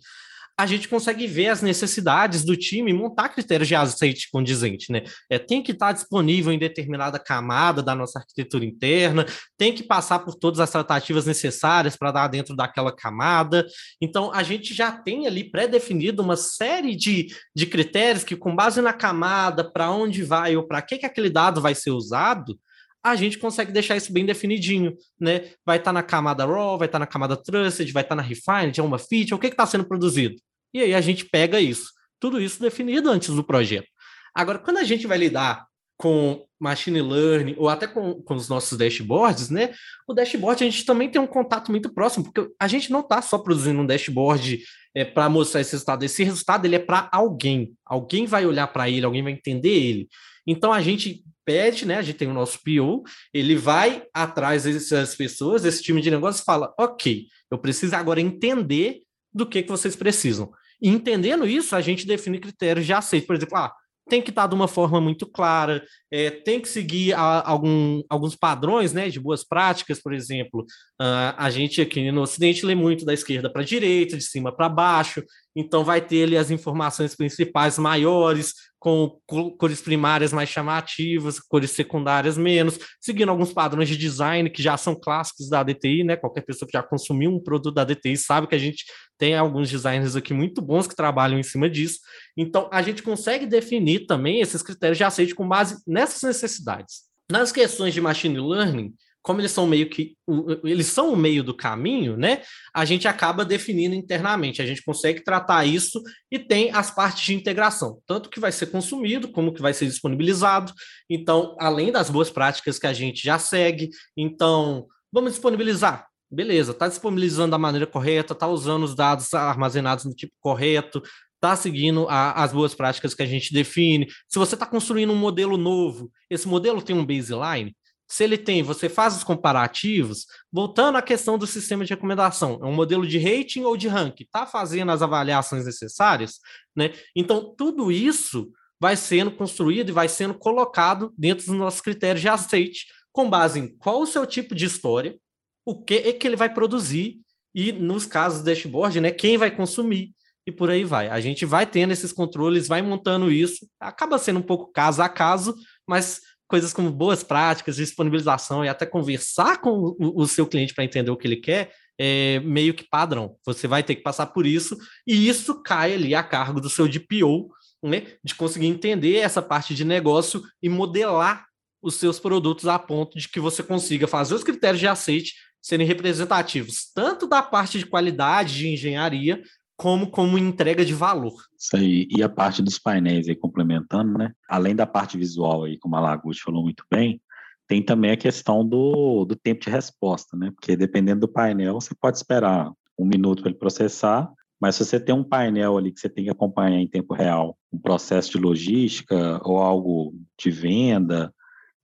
[0.57, 5.03] a gente consegue ver as necessidades do time montar critérios de aceite condizente, né?
[5.29, 9.25] É, tem que estar disponível em determinada camada da nossa arquitetura interna,
[9.57, 13.67] tem que passar por todas as tratativas necessárias para dar dentro daquela camada.
[13.99, 18.81] Então, a gente já tem ali pré-definido uma série de, de critérios que, com base
[18.81, 22.57] na camada, para onde vai ou para que, que aquele dado vai ser usado,
[23.05, 25.51] a gente consegue deixar isso bem definidinho, né?
[25.63, 28.21] Vai estar tá na camada RAW, vai estar tá na camada Trusted, vai estar tá
[28.21, 30.35] na Refined, é uma feature, o que está sendo produzido?
[30.73, 31.91] E aí a gente pega isso.
[32.19, 33.87] Tudo isso definido antes do projeto.
[34.33, 38.75] Agora, quando a gente vai lidar com machine learning ou até com, com os nossos
[38.75, 39.71] dashboards, né?
[40.07, 43.21] O dashboard a gente também tem um contato muito próximo, porque a gente não está
[43.21, 44.63] só produzindo um dashboard
[44.95, 46.03] é, para mostrar esse resultado.
[46.03, 47.73] Esse resultado ele é para alguém.
[47.85, 50.09] Alguém vai olhar para ele, alguém vai entender ele.
[50.47, 51.97] Então a gente pede, né?
[51.97, 53.03] A gente tem o nosso PO,
[53.33, 59.01] ele vai atrás dessas pessoas, esse time de negócio fala: ok, eu preciso agora entender
[59.33, 60.51] do que, que vocês precisam.
[60.81, 63.27] E entendendo isso, a gente define critérios de aceito.
[63.27, 63.73] Por exemplo, ah,
[64.07, 68.35] tem que estar de uma forma muito clara, é, tem que seguir a, algum, alguns
[68.35, 70.61] padrões né, de boas práticas, por exemplo.
[71.01, 74.55] Uh, a gente aqui no Ocidente lê muito da esquerda para a direita, de cima
[74.55, 75.23] para baixo,
[75.55, 78.53] então vai ter ali as informações principais maiores,
[78.85, 79.19] com
[79.57, 84.93] cores primárias mais chamativas, cores secundárias menos, seguindo alguns padrões de design que já são
[84.93, 86.15] clássicos da DTI, né?
[86.15, 88.85] Qualquer pessoa que já consumiu um produto da DTI sabe que a gente
[89.17, 91.97] tem alguns designers aqui muito bons que trabalham em cima disso.
[92.37, 97.05] Então, a gente consegue definir também esses critérios de aceite com base nessas necessidades.
[97.31, 98.93] Nas questões de machine learning,
[99.25, 100.15] como eles são meio que
[100.63, 102.43] eles são o meio do caminho, né?
[102.71, 105.99] A gente acaba definindo internamente, a gente consegue tratar isso
[106.31, 109.87] e tem as partes de integração, tanto que vai ser consumido como que vai ser
[109.87, 110.71] disponibilizado.
[111.09, 116.05] Então, além das boas práticas que a gente já segue, então vamos disponibilizar.
[116.29, 121.01] Beleza, está disponibilizando da maneira correta, está usando os dados armazenados no tipo correto,
[121.33, 124.07] está seguindo a, as boas práticas que a gente define.
[124.27, 127.75] Se você está construindo um modelo novo, esse modelo tem um baseline,
[128.07, 132.65] se ele tem, você faz os comparativos, voltando à questão do sistema de recomendação, é
[132.65, 136.39] um modelo de rating ou de ranking, está fazendo as avaliações necessárias,
[136.75, 136.93] né?
[137.15, 142.29] Então, tudo isso vai sendo construído e vai sendo colocado dentro dos nossos critérios de
[142.29, 145.17] aceite, com base em qual o seu tipo de história,
[145.65, 147.19] o que é que ele vai produzir
[147.55, 150.13] e, nos casos do dashboard, né, quem vai consumir
[150.45, 151.07] e por aí vai.
[151.07, 155.09] A gente vai tendo esses controles, vai montando isso, acaba sendo um pouco caso a
[155.09, 155.55] caso,
[155.87, 161.11] mas coisas como boas práticas, disponibilização e até conversar com o, seu cliente para entender
[161.11, 163.35] o que ele quer, é meio que padrão.
[163.45, 164.77] Você vai ter que passar por isso,
[165.07, 167.49] e isso cai ali a cargo do seu DPO,
[167.83, 171.45] né, de conseguir entender essa parte de negócio e modelar
[171.81, 175.85] os seus produtos a ponto de que você consiga fazer os critérios de aceite serem
[175.85, 179.41] representativos, tanto da parte de qualidade de engenharia,
[179.77, 181.33] como como entrega de valor.
[181.57, 182.07] Isso aí.
[182.09, 184.31] E a parte dos painéis aí complementando, né?
[184.47, 187.21] Além da parte visual aí, como a Lagucci falou muito bem,
[187.67, 190.51] tem também a questão do, do tempo de resposta, né?
[190.51, 194.99] Porque dependendo do painel, você pode esperar um minuto para ele processar, mas se você
[194.99, 198.37] tem um painel ali que você tem que acompanhar em tempo real, um processo de
[198.37, 201.33] logística ou algo de venda,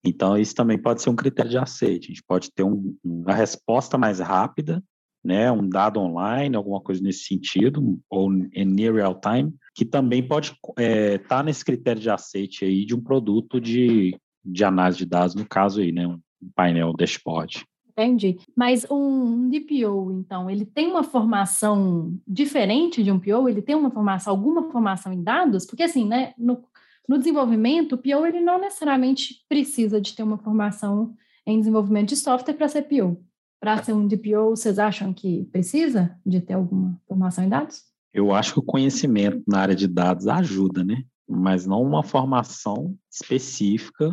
[0.04, 2.06] então isso também pode ser um critério de aceite.
[2.06, 4.82] A gente pode ter um, uma resposta mais rápida
[5.24, 10.52] né, um dado online, alguma coisa nesse sentido, ou near real time, que também pode
[10.52, 15.06] estar é, tá nesse critério de aceite aí de um produto de, de análise de
[15.06, 16.20] dados, no caso aí, né, um
[16.56, 17.64] painel dashboard.
[17.90, 18.40] Entendi.
[18.56, 23.48] Mas um DPO, então, ele tem uma formação diferente de um PO?
[23.48, 25.66] Ele tem uma formação, alguma formação em dados?
[25.66, 26.64] Porque assim, né, no,
[27.08, 31.14] no desenvolvimento, o PO ele não necessariamente precisa de ter uma formação
[31.46, 33.22] em desenvolvimento de software para ser PO
[33.62, 37.84] para ser um DPO, vocês acham que precisa de ter alguma formação em dados?
[38.12, 41.04] Eu acho que o conhecimento na área de dados ajuda, né?
[41.30, 44.10] Mas não uma formação específica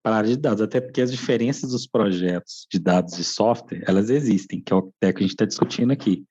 [0.00, 3.82] para a área de dados, até porque as diferenças dos projetos de dados e software,
[3.86, 6.24] elas existem, que é o que a gente está discutindo aqui.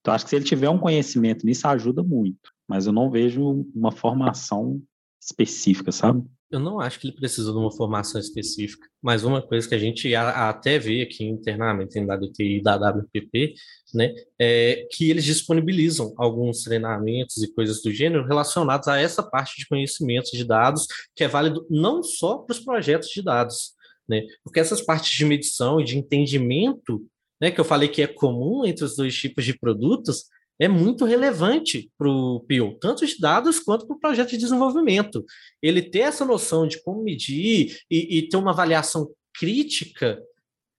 [0.00, 3.64] Então, acho que se ele tiver um conhecimento nisso, ajuda muito, mas eu não vejo
[3.74, 4.82] uma formação
[5.20, 6.22] específica, sabe?
[6.50, 9.78] Eu não acho que ele precisa de uma formação específica, mas uma coisa que a
[9.78, 13.52] gente até vê aqui internamente em WT e da WPP,
[13.94, 19.58] né, é que eles disponibilizam alguns treinamentos e coisas do gênero relacionados a essa parte
[19.58, 23.74] de conhecimento de dados, que é válido não só para os projetos de dados,
[24.08, 27.04] né, porque essas partes de medição e de entendimento,
[27.38, 30.24] né, que eu falei que é comum entre os dois tipos de produtos,
[30.58, 35.24] é muito relevante para o PO, tanto de dados quanto para o projeto de desenvolvimento.
[35.62, 40.20] Ele ter essa noção de como medir e, e ter uma avaliação crítica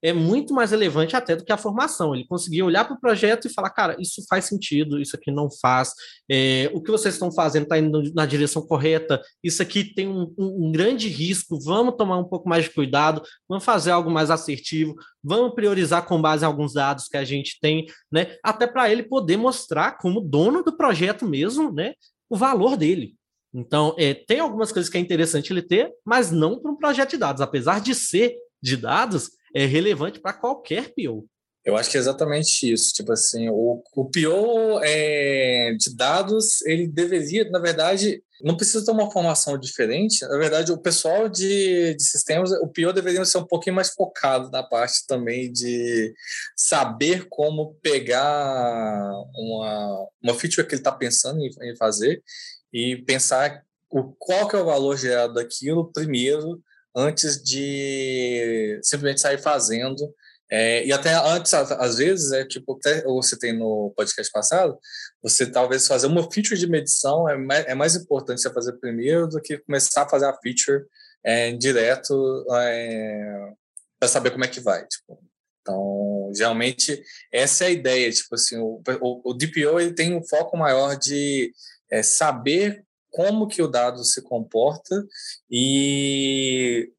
[0.01, 2.15] é muito mais relevante até do que a formação.
[2.15, 5.49] Ele conseguia olhar para o projeto e falar, cara, isso faz sentido, isso aqui não
[5.49, 5.93] faz,
[6.29, 10.33] é, o que vocês estão fazendo está indo na direção correta, isso aqui tem um,
[10.37, 14.95] um, grande risco, vamos tomar um pouco mais de cuidado, vamos fazer algo mais assertivo,
[15.23, 18.35] vamos priorizar com base em alguns dados que a gente tem, né?
[18.43, 21.93] Até para ele poder mostrar como dono do projeto mesmo, né?
[22.29, 23.15] O valor dele.
[23.53, 27.11] Então, é, tem algumas coisas que é interessante ele ter, mas não para um projeto
[27.11, 31.27] de dados, apesar de ser de dados é relevante para qualquer PO.
[31.65, 32.93] Eu acho que é exatamente isso.
[32.93, 38.91] Tipo assim, o, o PO é, de dados, ele deveria, na verdade, não precisa ter
[38.91, 40.21] uma formação diferente.
[40.21, 44.49] Na verdade, o pessoal de, de sistemas, o PO deveria ser um pouquinho mais focado
[44.49, 46.13] na parte também de
[46.55, 52.23] saber como pegar uma, uma feature que ele está pensando em, em fazer
[52.71, 56.61] e pensar o, qual que é o valor gerado daquilo primeiro,
[56.95, 60.13] antes de simplesmente sair fazendo
[60.51, 64.79] é, e até antes, às vezes, é tipo, até você tem no podcast passado,
[65.21, 69.27] você talvez fazer uma feature de medição é mais, é mais importante você fazer primeiro
[69.27, 70.85] do que começar a fazer a feature
[71.23, 73.53] é, direto é,
[73.99, 74.87] para saber como é que vai.
[74.87, 75.19] Tipo.
[75.61, 76.99] Então, geralmente,
[77.31, 78.11] essa é a ideia.
[78.11, 81.51] Tipo assim, o, o, o DPO ele tem um foco maior de
[81.91, 85.05] é, saber como que o dado se comporta
[85.49, 86.91] e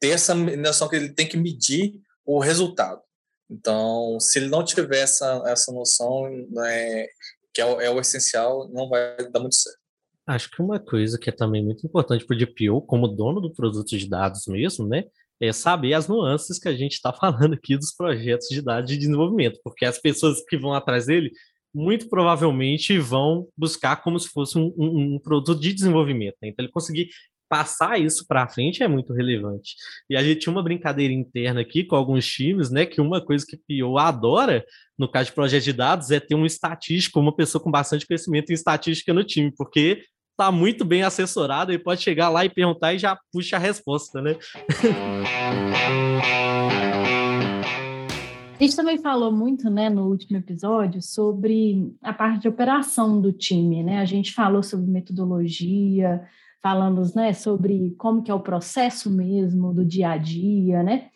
[0.00, 3.00] ter essa noção que ele tem que medir o resultado.
[3.50, 7.06] Então, se ele não tiver essa, essa noção, né,
[7.52, 9.78] que é o, é o essencial, não vai dar muito certo.
[10.26, 13.52] Acho que uma coisa que é também muito importante para o DPO, como dono do
[13.52, 15.04] produto de dados mesmo, né,
[15.40, 18.98] é saber as nuances que a gente está falando aqui dos projetos de dados de
[18.98, 21.32] desenvolvimento, porque as pessoas que vão atrás dele
[21.74, 26.36] muito provavelmente vão buscar como se fosse um, um, um produto de desenvolvimento.
[26.42, 26.48] Né?
[26.48, 27.10] Então, ele conseguir
[27.48, 29.74] passar isso para frente é muito relevante.
[30.08, 32.84] E a gente tinha uma brincadeira interna aqui com alguns times, né?
[32.84, 34.64] Que uma coisa que o PO adora,
[34.98, 38.50] no caso de projeto de dados, é ter um estatístico, uma pessoa com bastante conhecimento
[38.50, 42.94] em estatística no time, porque está muito bem assessorado e pode chegar lá e perguntar
[42.94, 44.36] e já puxa a resposta, né?
[48.58, 53.32] A gente também falou muito, né, no último episódio, sobre a parte de operação do
[53.32, 54.00] time, né?
[54.00, 56.26] A gente falou sobre metodologia,
[56.60, 61.08] falamos né, sobre como que é o processo mesmo do dia a dia, né?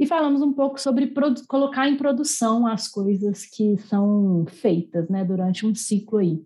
[0.00, 1.12] E falamos um pouco sobre
[1.46, 6.40] colocar em produção as coisas que são feitas né, durante um ciclo aí.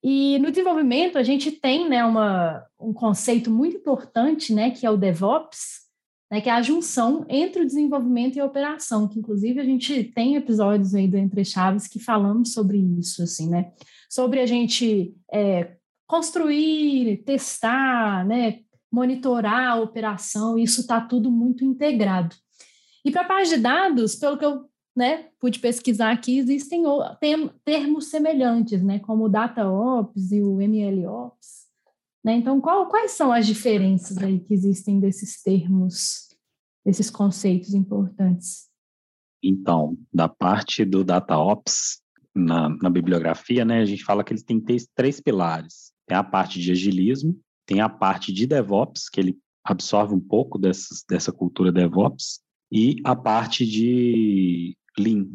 [0.00, 4.90] E no desenvolvimento a gente tem né, uma, um conceito muito importante, né, que é
[4.90, 5.83] o DevOps,
[6.30, 10.04] né, que é a junção entre o desenvolvimento e a operação, que inclusive a gente
[10.04, 13.72] tem episódios aí do Entre Chaves que falamos sobre isso, assim, né?
[14.08, 18.60] Sobre a gente é, construir, testar, né,
[18.90, 22.34] monitorar a operação, isso está tudo muito integrado.
[23.04, 24.64] E para a parte de dados, pelo que eu
[24.96, 26.84] né, pude pesquisar aqui, existem
[27.64, 31.63] termos semelhantes, né, como o DataOps e o MLOps.
[32.24, 32.36] Né?
[32.36, 36.28] Então, qual, quais são as diferenças aí que existem desses termos,
[36.84, 38.68] desses conceitos importantes?
[39.42, 42.00] Então, da parte do DataOps,
[42.34, 44.58] na, na bibliografia, né, a gente fala que eles têm
[44.94, 45.92] três pilares.
[46.06, 50.58] Tem a parte de agilismo, tem a parte de DevOps, que ele absorve um pouco
[50.58, 52.40] dessas, dessa cultura DevOps,
[52.72, 55.28] e a parte de Lean.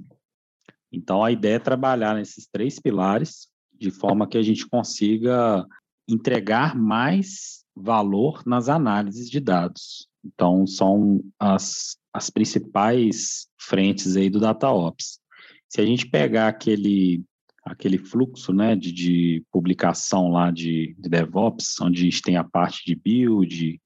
[0.92, 5.66] Então, a ideia é trabalhar nesses três pilares, de forma que a gente consiga
[6.10, 10.08] entregar mais valor nas análises de dados.
[10.26, 15.20] Então, são as, as principais frentes aí do DataOps.
[15.70, 17.24] Se a gente pegar aquele
[17.64, 22.44] aquele fluxo né, de, de publicação lá de, de, DevOps, onde a gente tem a
[22.44, 23.80] parte de build,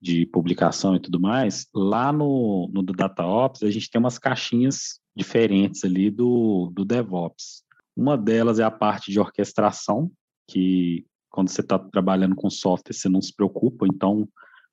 [0.00, 5.84] de publicação e tudo mais, lá no, no DataOps a gente tem umas caixinhas diferentes
[5.84, 7.64] ali do, do DevOps.
[7.96, 10.08] Uma delas é a parte de orquestração,
[10.48, 14.28] que quando você está trabalhando com software você não se preocupa, então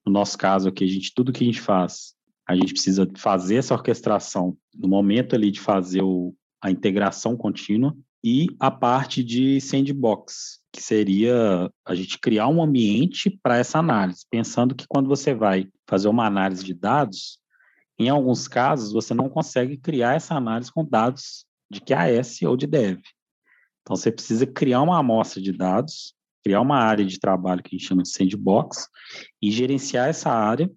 [0.05, 2.13] no nosso caso aqui, a gente, tudo que a gente faz,
[2.47, 7.95] a gente precisa fazer essa orquestração no momento ali de fazer o, a integração contínua,
[8.23, 14.25] e a parte de sandbox, que seria a gente criar um ambiente para essa análise,
[14.31, 17.37] pensando que quando você vai fazer uma análise de dados,
[17.99, 22.65] em alguns casos você não consegue criar essa análise com dados de QAS ou de
[22.65, 22.99] dev.
[23.83, 26.14] Então você precisa criar uma amostra de dados,
[26.45, 28.87] criar uma área de trabalho que a gente chama de sandbox
[29.41, 30.69] e gerenciar essa área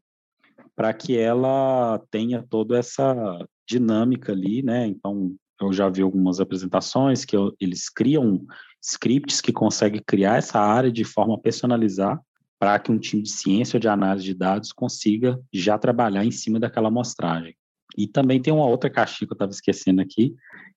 [0.74, 4.86] para que ela tenha toda essa dinâmica ali, né?
[4.86, 8.46] Então, eu já vi algumas apresentações que eu, eles criam
[8.82, 12.18] scripts que conseguem criar essa área de forma a personalizar
[12.58, 16.30] para que um time de ciência ou de análise de dados consiga já trabalhar em
[16.30, 17.54] cima daquela amostragem.
[17.96, 20.34] E também tem uma outra caixinha que eu estava esquecendo aqui,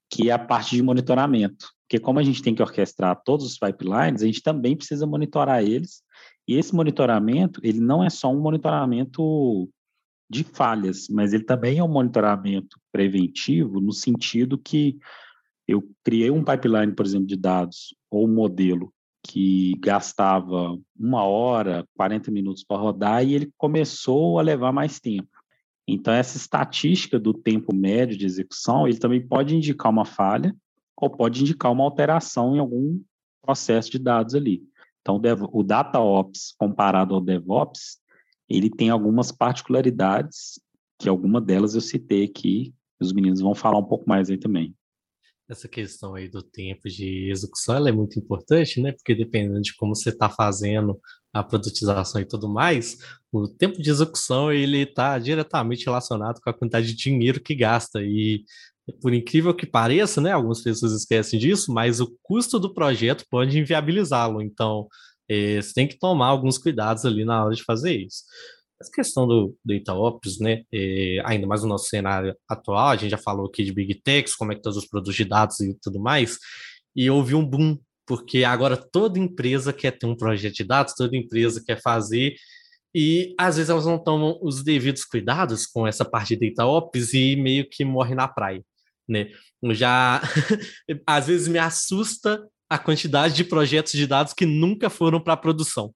[0.09, 1.69] que é a parte de monitoramento.
[1.91, 5.61] Porque como a gente tem que orquestrar todos os pipelines, a gente também precisa monitorar
[5.61, 6.01] eles.
[6.47, 9.69] E esse monitoramento, ele não é só um monitoramento
[10.29, 14.99] de falhas, mas ele também é um monitoramento preventivo no sentido que
[15.67, 21.85] eu criei um pipeline, por exemplo, de dados ou um modelo que gastava uma hora,
[21.97, 25.27] 40 minutos para rodar e ele começou a levar mais tempo.
[25.85, 30.55] Então, essa estatística do tempo médio de execução, ele também pode indicar uma falha
[31.01, 33.01] ou pode indicar uma alteração em algum
[33.41, 34.63] processo de dados ali.
[35.01, 35.19] Então,
[35.51, 37.97] o DataOps comparado ao DevOps,
[38.47, 40.61] ele tem algumas particularidades,
[40.99, 44.75] que alguma delas eu citei aqui, os meninos vão falar um pouco mais aí também.
[45.49, 48.91] Essa questão aí do tempo de execução, ela é muito importante, né?
[48.91, 50.97] Porque dependendo de como você está fazendo
[51.33, 52.97] a produtização e tudo mais,
[53.31, 58.01] o tempo de execução ele está diretamente relacionado com a quantidade de dinheiro que gasta
[58.01, 58.45] e
[59.01, 63.57] por incrível que pareça, né, algumas pessoas esquecem disso, mas o custo do projeto pode
[63.57, 64.41] inviabilizá-lo.
[64.41, 64.87] Então,
[65.29, 68.23] é, você tem que tomar alguns cuidados ali na hora de fazer isso.
[68.81, 73.11] Essa questão do Data Ops, né, é, ainda mais no nosso cenário atual, a gente
[73.11, 75.77] já falou aqui de Big Techs, como é que todos os produtos de dados e
[75.81, 76.37] tudo mais,
[76.95, 77.77] e houve um boom,
[78.07, 82.33] porque agora toda empresa quer ter um projeto de dados, toda empresa quer fazer,
[82.93, 87.13] e às vezes elas não tomam os devidos cuidados com essa parte de Data Ops
[87.13, 88.61] e meio que morre na praia
[89.07, 89.29] né?
[89.71, 90.21] Já
[91.05, 95.93] às vezes me assusta a quantidade de projetos de dados que nunca foram para produção,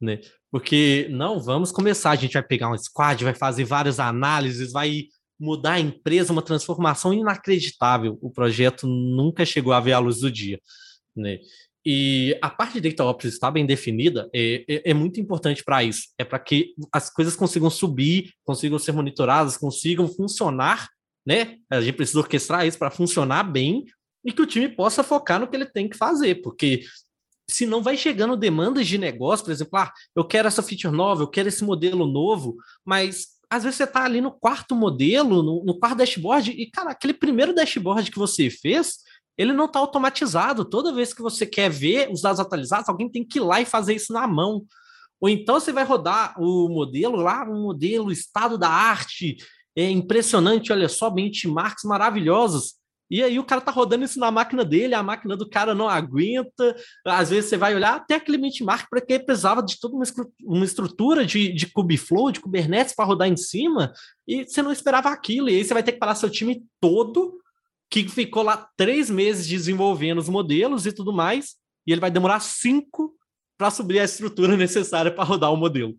[0.00, 0.20] né?
[0.50, 5.04] Porque não, vamos começar, a gente vai pegar um squad, vai fazer várias análises, vai
[5.38, 8.18] mudar a empresa, uma transformação inacreditável.
[8.20, 10.60] O projeto nunca chegou a ver a luz do dia,
[11.16, 11.38] né?
[11.84, 15.82] E a parte de Data Ops está bem definida, é, é, é muito importante para
[15.82, 16.08] isso.
[16.18, 20.90] É para que as coisas consigam subir, consigam ser monitoradas, consigam funcionar
[21.26, 21.58] né?
[21.70, 23.84] A gente precisa orquestrar isso para funcionar bem
[24.24, 26.82] e que o time possa focar no que ele tem que fazer, porque
[27.48, 31.22] se não vai chegando demandas de negócio, por exemplo, ah, eu quero essa feature nova,
[31.22, 35.64] eu quero esse modelo novo, mas às vezes você está ali no quarto modelo, no,
[35.64, 38.98] no, quarto dashboard, e, cara, aquele primeiro dashboard que você fez,
[39.36, 40.64] ele não está automatizado.
[40.64, 43.66] Toda vez que você quer ver os dados atualizados, alguém tem que ir lá e
[43.66, 44.64] fazer isso na mão.
[45.20, 49.36] Ou então você vai rodar o modelo lá, um modelo estado da arte,
[49.82, 52.80] é impressionante, olha só, benchmarks maravilhosos.
[53.10, 55.88] E aí o cara tá rodando isso na máquina dele, a máquina do cara não
[55.88, 56.76] aguenta.
[57.04, 59.96] Às vezes você vai olhar até aquele benchmark para que precisava de toda
[60.44, 63.92] uma estrutura de, de Kubeflow, de Kubernetes para rodar em cima,
[64.28, 65.48] e você não esperava aquilo.
[65.48, 67.36] E aí você vai ter que parar seu time todo,
[67.90, 72.38] que ficou lá três meses desenvolvendo os modelos e tudo mais, e ele vai demorar
[72.38, 73.12] cinco
[73.58, 75.96] para subir a estrutura necessária para rodar o modelo.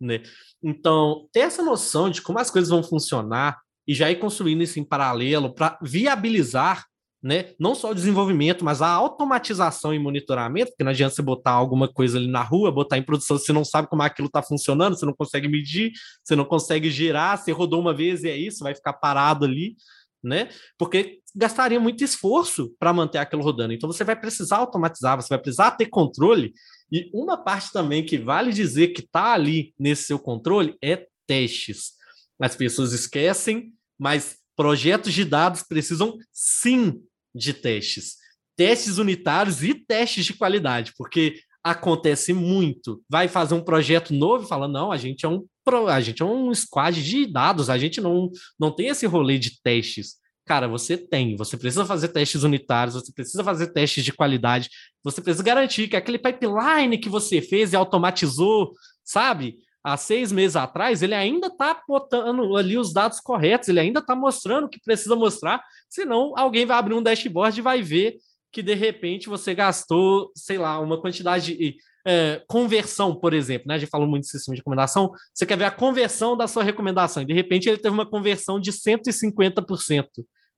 [0.00, 0.22] Né?
[0.62, 4.78] Então, ter essa noção de como as coisas vão funcionar e já ir construindo isso
[4.78, 6.86] em paralelo para viabilizar
[7.22, 11.50] né, não só o desenvolvimento, mas a automatização e monitoramento, porque não adianta você botar
[11.50, 14.96] alguma coisa ali na rua, botar em produção, você não sabe como aquilo está funcionando,
[14.96, 15.90] você não consegue medir,
[16.22, 19.74] você não consegue girar, você rodou uma vez e é isso, vai ficar parado ali,
[20.22, 20.48] né?
[20.78, 23.72] Porque gastaria muito esforço para manter aquilo rodando.
[23.72, 26.52] Então você vai precisar automatizar, você vai precisar ter controle
[26.90, 31.92] e uma parte também que vale dizer que está ali nesse seu controle é testes.
[32.40, 37.00] As pessoas esquecem, mas projetos de dados precisam sim
[37.34, 38.16] de testes.
[38.56, 43.02] Testes unitários e testes de qualidade, porque acontece muito.
[43.08, 46.24] Vai fazer um projeto novo e fala: não, a gente é um a gente é
[46.24, 50.16] um squad de dados, a gente não, não tem esse rolê de testes.
[50.46, 51.36] Cara, você tem.
[51.36, 54.70] Você precisa fazer testes unitários, você precisa fazer testes de qualidade,
[55.04, 58.72] você precisa garantir que aquele pipeline que você fez e automatizou,
[59.04, 59.58] sabe?
[59.84, 64.16] Há seis meses atrás, ele ainda está botando ali os dados corretos, ele ainda está
[64.16, 68.16] mostrando o que precisa mostrar, senão alguém vai abrir um dashboard e vai ver
[68.50, 73.74] que de repente você gastou, sei lá, uma quantidade de é, conversão, por exemplo, né?
[73.74, 75.10] A gente falou muito de sistema de recomendação.
[75.34, 78.60] Você quer ver a conversão da sua recomendação, e de repente ele teve uma conversão
[78.60, 80.06] de 150%.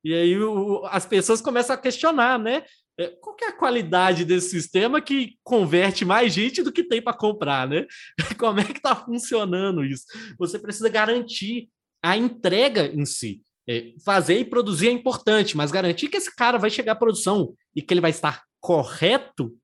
[0.03, 2.63] E aí o, as pessoas começam a questionar, né?
[2.99, 7.17] É, qual é a qualidade desse sistema que converte mais gente do que tem para
[7.17, 7.87] comprar, né?
[8.39, 10.05] Como é que está funcionando isso?
[10.39, 11.69] Você precisa garantir
[12.03, 13.43] a entrega em si.
[13.69, 17.55] É, fazer e produzir é importante, mas garantir que esse cara vai chegar à produção
[17.75, 19.55] e que ele vai estar correto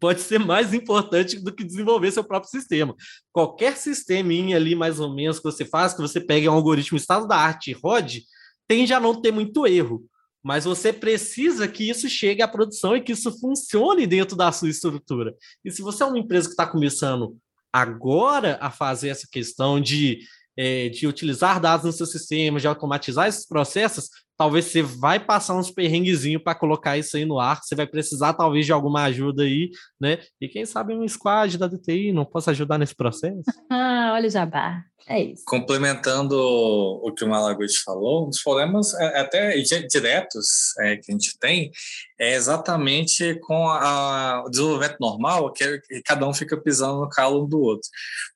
[0.00, 2.96] pode ser mais importante do que desenvolver seu próprio sistema.
[3.32, 7.28] Qualquer sisteminha ali, mais ou menos, que você faz, que você pegue um algoritmo estado
[7.28, 8.24] da arte e rode,
[8.66, 10.04] tende a não ter muito erro.
[10.42, 14.70] Mas você precisa que isso chegue à produção e que isso funcione dentro da sua
[14.70, 15.34] estrutura.
[15.62, 17.36] E se você é uma empresa que está começando
[17.70, 20.20] agora a fazer essa questão de,
[20.56, 24.08] é, de utilizar dados no seu sistema, de automatizar esses processos,
[24.40, 27.60] talvez você vai passar uns perrenguezinhos para colocar isso aí no ar.
[27.62, 29.68] Você vai precisar, talvez, de alguma ajuda aí,
[30.00, 30.16] né?
[30.40, 33.42] E quem sabe um squad da DTI não possa ajudar nesse processo.
[33.70, 34.82] Ah, olha o jabá.
[35.10, 35.42] É isso.
[35.44, 41.10] Complementando o que o Malaguti falou, um dos problemas é, é até diretos é, que
[41.10, 41.72] a gente tem
[42.16, 47.08] é exatamente com a, o desenvolvimento normal, que, é, que, cada um fica pisando no
[47.08, 47.88] calo um do outro.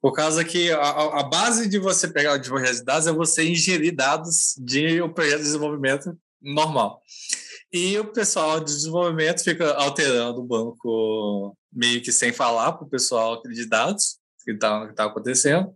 [0.02, 3.48] Por causa que a, a base de você pegar o desenvolvimento de dados é você
[3.48, 7.00] ingerir dados de um projeto de desenvolvimento normal.
[7.72, 12.90] E o pessoal de desenvolvimento fica alterando o banco meio que sem falar para o
[12.90, 15.72] pessoal de dados que está tá acontecendo.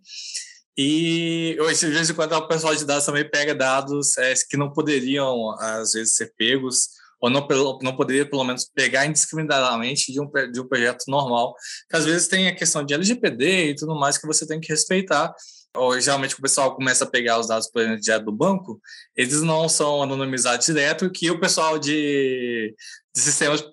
[0.81, 4.57] E hoje, de vez em quando, o pessoal de dados também pega dados é, que
[4.57, 7.49] não poderiam, às vezes, ser pegos, ou não,
[7.83, 11.53] não poderia, pelo menos, pegar indiscriminadamente de um, de um projeto normal,
[11.91, 14.69] que às vezes tem a questão de LGPD e tudo mais que você tem que
[14.69, 15.35] respeitar.
[15.77, 18.81] Ou, geralmente, o pessoal começa a pegar os dados, por exemplo, direto do banco,
[19.17, 22.73] eles não são anonimizados direto, que o pessoal de,
[23.13, 23.65] de sistemas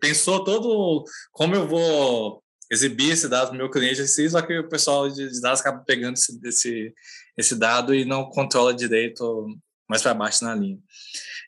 [0.00, 4.68] pensou todo como eu vou exibir esse dado no meu cliente, assim, só que o
[4.68, 6.94] pessoal de, dados acaba pegando esse, esse,
[7.36, 9.46] esse dado e não controla direito
[9.88, 10.78] mais para baixo na linha.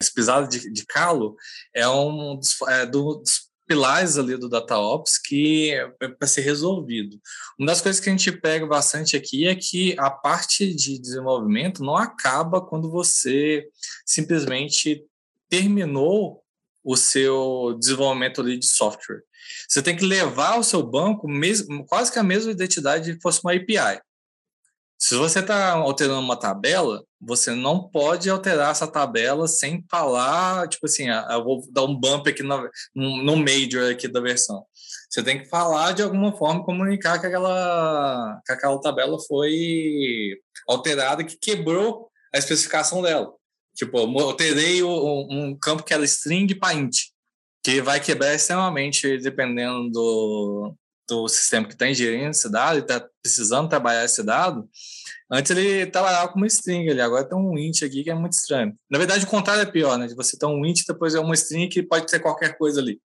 [0.00, 1.36] Esse pisado de, de calo
[1.74, 7.20] é um dos, é, dos pilares ali do DataOps que é para ser resolvido.
[7.58, 11.84] Uma das coisas que a gente pega bastante aqui é que a parte de desenvolvimento
[11.84, 13.68] não acaba quando você
[14.06, 15.04] simplesmente
[15.50, 16.42] terminou
[16.84, 19.22] o seu desenvolvimento ali de software.
[19.68, 23.40] Você tem que levar o seu banco mesmo, quase que a mesma identidade que fosse
[23.42, 24.00] uma API.
[25.00, 30.86] Se você está alterando uma tabela, você não pode alterar essa tabela sem falar, tipo
[30.86, 34.64] assim, ah, eu vou dar um bump aqui no, no major aqui da versão.
[35.08, 40.36] Você tem que falar de alguma forma, comunicar que aquela, que aquela tabela foi
[40.68, 43.32] alterada, que quebrou a especificação dela.
[43.78, 46.96] Tipo, eu alterei um, um campo que era string para int
[47.62, 50.74] que vai quebrar extremamente dependendo do,
[51.08, 54.68] do sistema que está ingerindo esse dado e está precisando trabalhar esse dado.
[55.30, 58.32] Antes ele trabalhava com uma string ali, agora tem um int aqui que é muito
[58.32, 58.74] estranho.
[58.90, 60.06] Na verdade, o contrário é pior, né?
[60.06, 62.98] De você ter um int depois é uma string que pode ser qualquer coisa ali.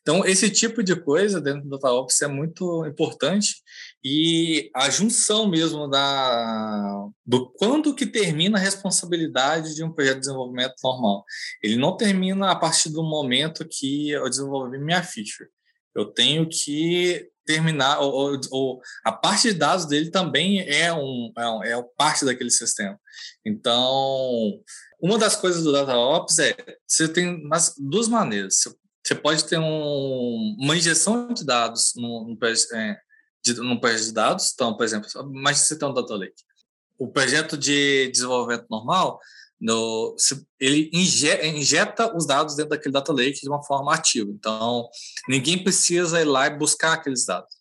[0.00, 3.56] Então, esse tipo de coisa dentro do DataOps é muito importante
[4.04, 10.20] e a junção mesmo da, do quando que termina a responsabilidade de um projeto de
[10.20, 11.24] desenvolvimento normal.
[11.62, 15.48] Ele não termina a partir do momento que eu desenvolvi minha feature.
[15.94, 21.32] Eu tenho que terminar, ou, ou, ou, a parte de dados dele também é, um,
[21.64, 23.00] é, é parte daquele sistema.
[23.44, 24.60] Então,
[25.00, 26.54] uma das coisas do DataOps é,
[26.86, 27.42] você tem
[27.78, 28.56] duas maneiras.
[29.08, 32.38] Você pode ter um, uma injeção de dados no, no,
[32.76, 32.98] é,
[33.42, 34.50] de, no projeto de dados.
[34.52, 36.42] Então, por exemplo, mas você tem um data lake.
[36.98, 39.18] O projeto de desenvolvimento normal,
[39.58, 40.14] no,
[40.60, 44.30] ele injeta os dados dentro daquele data lake de uma forma ativa.
[44.30, 44.86] Então,
[45.26, 47.56] ninguém precisa ir lá e buscar aqueles dados.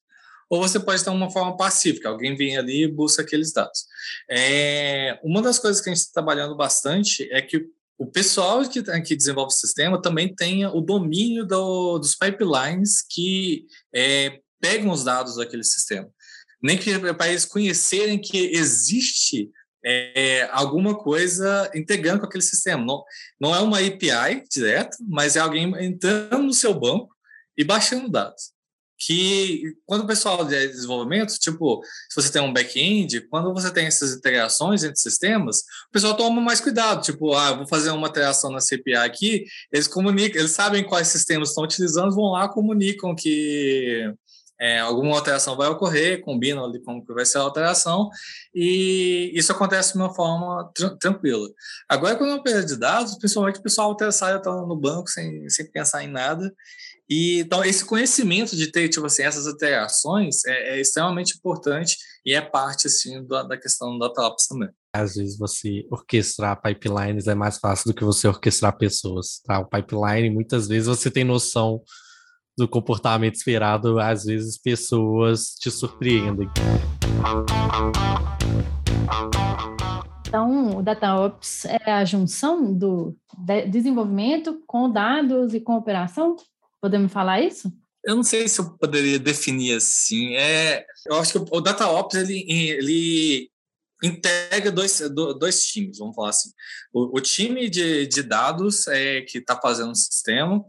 [0.49, 3.85] Ou você pode ter uma forma pacífica, alguém vem ali e busca aqueles dados.
[4.29, 8.81] É, uma das coisas que a gente está trabalhando bastante é que o pessoal que,
[9.01, 15.03] que desenvolve o sistema também tenha o domínio do, dos pipelines que é, pegam os
[15.03, 16.07] dados daquele sistema.
[16.61, 19.49] Nem que para eles conhecerem que existe
[19.83, 22.83] é, alguma coisa integrando com aquele sistema.
[22.83, 23.03] Não,
[23.39, 27.15] não é uma API direto, mas é alguém entrando no seu banco
[27.57, 28.56] e baixando dados
[28.97, 33.85] que quando o pessoal de desenvolvimento, tipo, se você tem um back-end, quando você tem
[33.85, 35.57] essas integrações entre sistemas,
[35.89, 39.87] o pessoal toma mais cuidado, tipo, ah, vou fazer uma interação na CPI aqui, eles
[39.87, 44.11] comunicam, eles sabem quais sistemas estão utilizando, vão lá comunicam que
[44.59, 48.09] é, alguma alteração vai ocorrer, combinam ali como que vai ser a alteração,
[48.53, 51.47] e isso acontece de uma forma tr tranquila.
[51.87, 55.69] Agora, quando é uma perda de dados, principalmente o pessoal sai no banco sem, sem
[55.71, 56.51] pensar em nada,
[57.09, 61.95] e, então, esse conhecimento de ter, tipo assim, essas interações é, é extremamente importante
[62.25, 64.69] e é parte, assim, da, da questão da TOPS também.
[64.93, 69.59] Às vezes você orquestrar pipelines é mais fácil do que você orquestrar pessoas, tá?
[69.59, 71.81] O pipeline, muitas vezes você tem noção
[72.57, 76.49] do comportamento esperado, às vezes pessoas te surpreendem.
[80.27, 83.15] Então, o DataOps é a junção do
[83.69, 86.35] desenvolvimento com dados e com operação?
[86.87, 87.69] Podemos falar isso?
[88.01, 90.37] Eu não sei se eu poderia definir assim.
[90.37, 93.51] É, eu acho que o DataOps ele, ele
[94.01, 95.01] integra dois,
[95.37, 96.49] dois times, vamos falar assim.
[96.93, 100.63] O, o time de, de dados é, que está fazendo o sistema,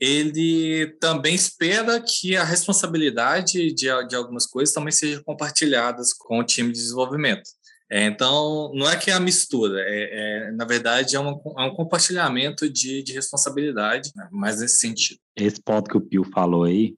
[0.00, 6.44] ele também espera que a responsabilidade de, de algumas coisas também seja compartilhadas com o
[6.44, 7.48] time de desenvolvimento.
[7.90, 11.66] É, então, não é que é a mistura, é, é na verdade, é, uma, é,
[11.66, 14.28] um compartilhamento de, de responsabilidade, né?
[14.30, 15.18] mas nesse sentido.
[15.34, 16.94] Esse ponto que o Pio falou aí,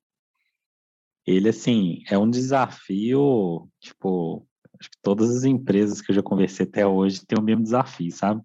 [1.26, 4.47] ele, assim, é um desafio, tipo,
[4.82, 8.11] Acho que todas as empresas que eu já conversei até hoje têm o mesmo desafio,
[8.11, 8.43] sabe?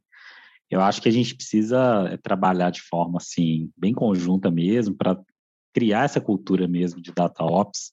[0.69, 5.19] Eu acho que a gente precisa é, trabalhar de forma assim bem conjunta mesmo para
[5.73, 7.91] criar essa cultura mesmo de data ops,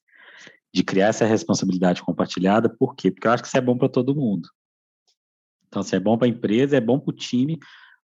[0.74, 2.68] de criar essa responsabilidade compartilhada.
[2.68, 3.08] Por quê?
[3.08, 4.48] Porque eu acho que isso é bom para todo mundo.
[5.68, 7.60] Então, se é bom para a empresa, é bom para o time,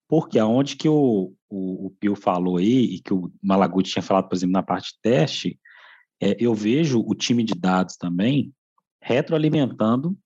[0.08, 4.28] porque aonde que o, o, o Pio falou aí, e que o Malaguti tinha falado,
[4.28, 5.58] por exemplo, na parte de teste,
[6.20, 8.54] é, eu vejo o time de dados também
[9.02, 10.16] retroalimentando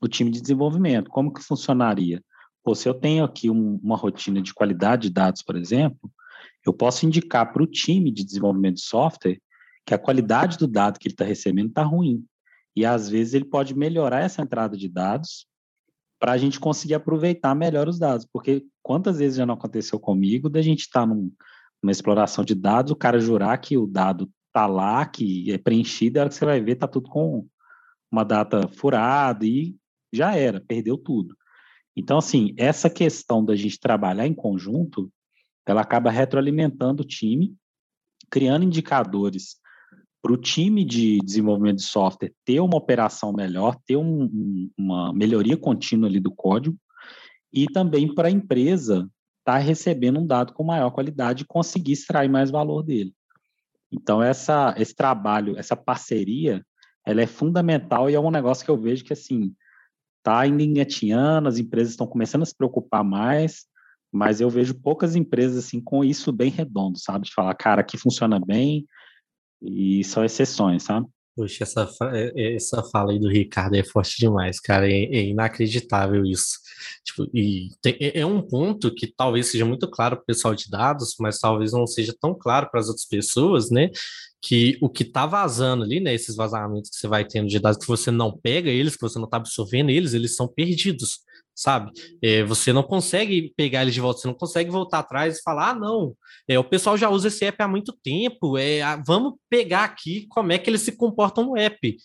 [0.00, 1.10] o time de desenvolvimento.
[1.10, 2.24] Como que funcionaria?
[2.62, 6.10] Pô, se eu tenho aqui um, uma rotina de qualidade de dados, por exemplo,
[6.64, 9.38] eu posso indicar para o time de desenvolvimento de software
[9.90, 12.24] que a qualidade do dado que ele está recebendo está ruim.
[12.76, 15.48] E às vezes ele pode melhorar essa entrada de dados
[16.16, 18.24] para a gente conseguir aproveitar melhor os dados.
[18.32, 21.32] Porque quantas vezes já não aconteceu comigo da gente estar tá num,
[21.82, 26.16] numa exploração de dados, o cara jurar que o dado está lá, que é preenchido,
[26.16, 27.44] e a hora que você vai ver, está tudo com
[28.12, 29.74] uma data furada e
[30.12, 31.36] já era, perdeu tudo.
[31.96, 35.12] Então, assim, essa questão da gente trabalhar em conjunto,
[35.66, 37.56] ela acaba retroalimentando o time,
[38.30, 39.59] criando indicadores
[40.22, 45.56] para o time de desenvolvimento de software ter uma operação melhor, ter um, uma melhoria
[45.56, 46.76] contínua ali do código,
[47.52, 49.08] e também para a empresa
[49.40, 53.14] estar tá recebendo um dado com maior qualidade e conseguir extrair mais valor dele.
[53.90, 56.64] Então, essa, esse trabalho, essa parceria,
[57.04, 59.54] ela é fundamental e é um negócio que eu vejo que, assim,
[60.18, 63.64] está ainda engatinhando, as empresas estão começando a se preocupar mais,
[64.12, 67.26] mas eu vejo poucas empresas, assim, com isso bem redondo, sabe?
[67.26, 68.86] De falar, cara, aqui funciona bem
[69.62, 71.06] e são exceções, sabe?
[71.36, 74.90] Poxa, essa, é, é, essa fala aí do Ricardo é forte demais, cara.
[74.90, 76.58] É, é inacreditável isso.
[77.04, 80.54] Tipo, e tem, é, é um ponto que talvez seja muito claro para o pessoal
[80.54, 83.90] de dados, mas talvez não seja tão claro para as outras pessoas, né?
[84.42, 86.12] Que o que está vazando ali, né?
[86.12, 89.18] Esses vazamentos que você vai tendo de dados que você não pega eles, que você
[89.18, 91.20] não está absorvendo eles, eles são perdidos
[91.60, 91.92] sabe?
[92.22, 95.70] É, você não consegue pegar ele de volta, você não consegue voltar atrás e falar,
[95.70, 96.16] ah, não,
[96.48, 100.26] é, o pessoal já usa esse app há muito tempo, é, ah, vamos pegar aqui
[100.30, 101.96] como é que eles se comportam no app.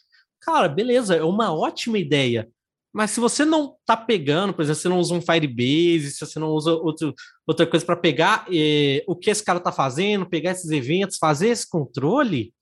[0.41, 2.49] Cara, beleza, é uma ótima ideia,
[2.93, 6.38] mas se você não tá pegando, por exemplo, você não usa um Firebase, se você
[6.38, 7.16] não usa outro,
[7.47, 11.47] outra coisa para pegar é, o que esse cara tá fazendo, pegar esses eventos, fazer
[11.47, 12.53] esse controle,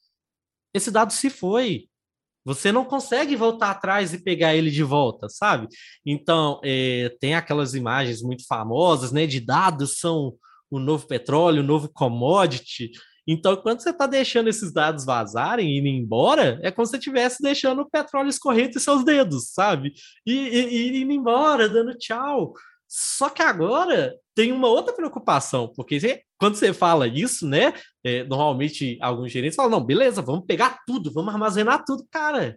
[0.76, 1.88] esse dado se foi.
[2.46, 5.68] Você não consegue voltar atrás e pegar ele de volta, sabe?
[6.06, 9.26] Então, é, tem aquelas imagens muito famosas, né?
[9.26, 10.34] De dados são
[10.70, 12.92] o novo petróleo, o novo commodity.
[13.26, 16.98] Então, quando você está deixando esses dados vazarem e indo embora, é como se você
[16.98, 19.94] estivesse deixando o petróleo escorrer entre seus dedos, sabe?
[20.26, 22.54] E, e, e indo embora, dando tchau.
[22.96, 27.74] Só que agora tem uma outra preocupação, porque você, quando você fala isso, né?
[28.04, 32.06] É, normalmente alguns gerentes falam: não, beleza, vamos pegar tudo, vamos armazenar tudo.
[32.12, 32.56] Cara,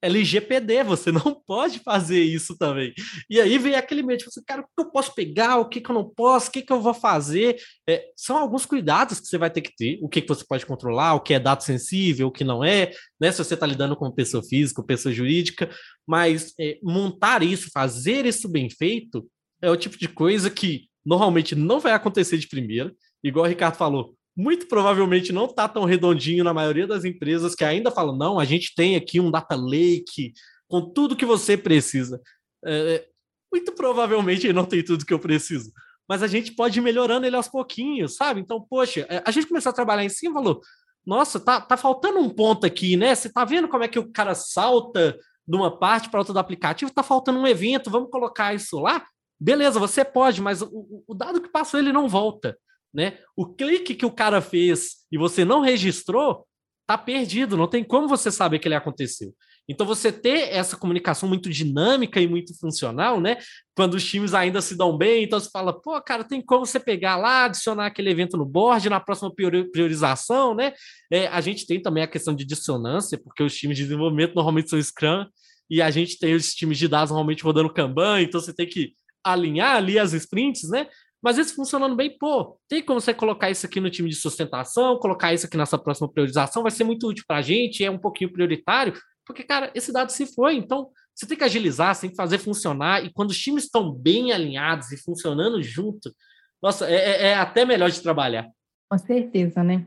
[0.00, 2.94] LGPD, você não pode fazer isso também.
[3.28, 5.82] E aí vem aquele medo, tipo assim, cara, o que eu posso pegar, o que,
[5.82, 7.58] que eu não posso, o que, que eu vou fazer?
[7.86, 10.64] É, são alguns cuidados que você vai ter que ter, o que, que você pode
[10.64, 12.90] controlar, o que é dado sensível, o que não é,
[13.20, 13.30] né?
[13.30, 15.68] Se você está lidando com pessoa física, pessoa jurídica,
[16.06, 19.28] mas é, montar isso, fazer isso bem feito,
[19.60, 23.76] é o tipo de coisa que normalmente não vai acontecer de primeira, igual o Ricardo
[23.76, 28.38] falou, muito provavelmente não está tão redondinho na maioria das empresas que ainda falam, não,
[28.38, 30.32] a gente tem aqui um data lake
[30.68, 32.20] com tudo que você precisa.
[32.64, 33.06] É,
[33.52, 35.72] muito provavelmente não tem tudo que eu preciso,
[36.08, 38.40] mas a gente pode ir melhorando ele aos pouquinhos, sabe?
[38.40, 40.60] Então, poxa, é, a gente começou a trabalhar em cima, falou,
[41.04, 43.14] nossa, tá, tá faltando um ponto aqui, né?
[43.14, 46.38] Você tá vendo como é que o cara salta de uma parte para outra do
[46.38, 46.92] aplicativo?
[46.92, 49.04] Tá faltando um evento, vamos colocar isso lá?
[49.40, 52.58] Beleza, você pode, mas o, o dado que passou ele não volta,
[52.92, 53.18] né?
[53.36, 56.46] O clique que o cara fez e você não registrou
[56.86, 59.34] tá perdido, não tem como você saber que ele aconteceu.
[59.68, 63.36] Então você ter essa comunicação muito dinâmica e muito funcional, né?
[63.76, 66.80] Quando os times ainda se dão bem, então você fala, pô, cara, tem como você
[66.80, 70.72] pegar lá, adicionar aquele evento no board, na próxima priorização, né?
[71.12, 74.70] É, a gente tem também a questão de dissonância, porque os times de desenvolvimento normalmente
[74.70, 75.26] são Scrum,
[75.70, 78.94] e a gente tem os times de dados normalmente rodando Kanban, então você tem que
[79.24, 80.86] alinhar ali as sprints, né?
[81.22, 84.98] Mas isso funcionando bem, pô, tem como você colocar isso aqui no time de sustentação,
[84.98, 87.98] colocar isso aqui nessa próxima priorização, vai ser muito útil para a gente, é um
[87.98, 88.94] pouquinho prioritário,
[89.26, 92.38] porque, cara, esse dado se foi, então você tem que agilizar, você tem que fazer
[92.38, 96.14] funcionar, e quando os times estão bem alinhados e funcionando junto,
[96.62, 98.48] nossa, é, é, é até melhor de trabalhar.
[98.88, 99.86] Com certeza, né?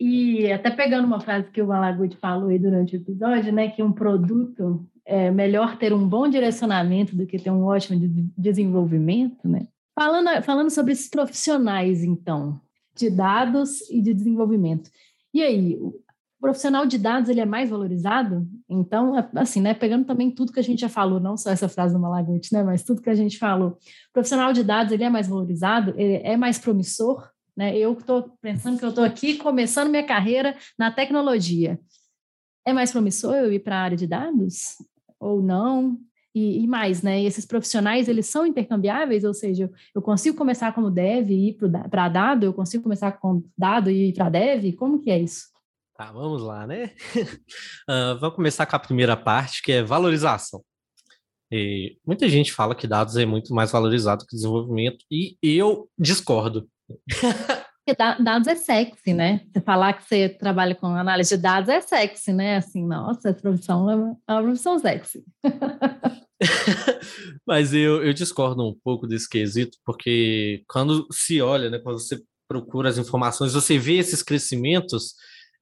[0.00, 3.82] E até pegando uma frase que o Malaguti falou aí durante o episódio, né, que
[3.82, 7.98] um produto é melhor ter um bom direcionamento do que ter um ótimo
[8.36, 9.66] desenvolvimento, né?
[9.94, 12.60] Falando, falando sobre esses profissionais, então,
[12.94, 14.90] de dados e de desenvolvimento.
[15.34, 15.78] E aí,
[16.42, 18.48] profissional de dados ele é mais valorizado?
[18.68, 21.68] Então, é, assim, né, pegando também tudo que a gente já falou, não só essa
[21.68, 25.04] frase do Malaguti, né, mas tudo que a gente falou, o profissional de dados ele
[25.04, 27.76] é mais valorizado, ele é mais promissor, né?
[27.76, 31.78] Eu estou pensando que eu estou aqui começando minha carreira na tecnologia.
[32.66, 34.76] É mais promissor eu ir para a área de dados
[35.22, 35.98] ou não?
[36.34, 37.22] E, e, mais, né?
[37.22, 41.58] Esses profissionais, eles são intercambiáveis, ou seja, eu consigo começar como dev e ir
[41.90, 45.52] para dado, eu consigo começar com dado e ir para dev, como que é isso?
[45.94, 46.92] Tá, vamos lá, né?
[47.88, 50.64] uh, vamos começar com a primeira parte, que é valorização.
[51.50, 56.66] E muita gente fala que dados é muito mais valorizado que desenvolvimento, e eu discordo.
[58.20, 59.40] dados é sexy, né?
[59.52, 62.56] Você falar que você trabalha com análise de dados é sexy, né?
[62.56, 65.24] Assim, nossa, essa profissão é uma profissão sexy.
[67.46, 72.20] Mas eu, eu discordo um pouco desse quesito, porque quando se olha, né, quando você
[72.48, 75.14] procura as informações, você vê esses crescimentos,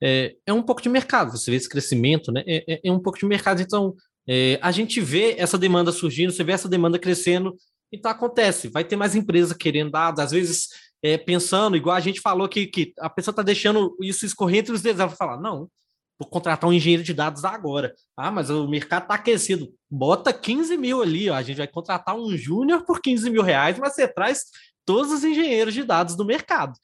[0.03, 2.43] é, é um pouco de mercado, você vê esse crescimento, né?
[2.47, 3.63] É, é, é um pouco de mercado.
[3.63, 3.95] Então,
[4.29, 7.57] é, a gente vê essa demanda surgindo, você vê essa demanda crescendo,
[7.93, 10.69] então acontece, vai ter mais empresa querendo dados, às vezes
[11.03, 14.73] é, pensando, igual a gente falou que, que a pessoa está deixando isso escorrer entre
[14.73, 15.69] os dedos, ela vai falar, não,
[16.19, 17.95] vou contratar um engenheiro de dados agora.
[18.17, 19.73] Ah, mas o mercado está aquecido.
[19.91, 21.35] Bota 15 mil ali, ó.
[21.35, 24.45] a gente vai contratar um júnior por 15 mil reais, mas você traz
[24.85, 26.75] todos os engenheiros de dados do mercado.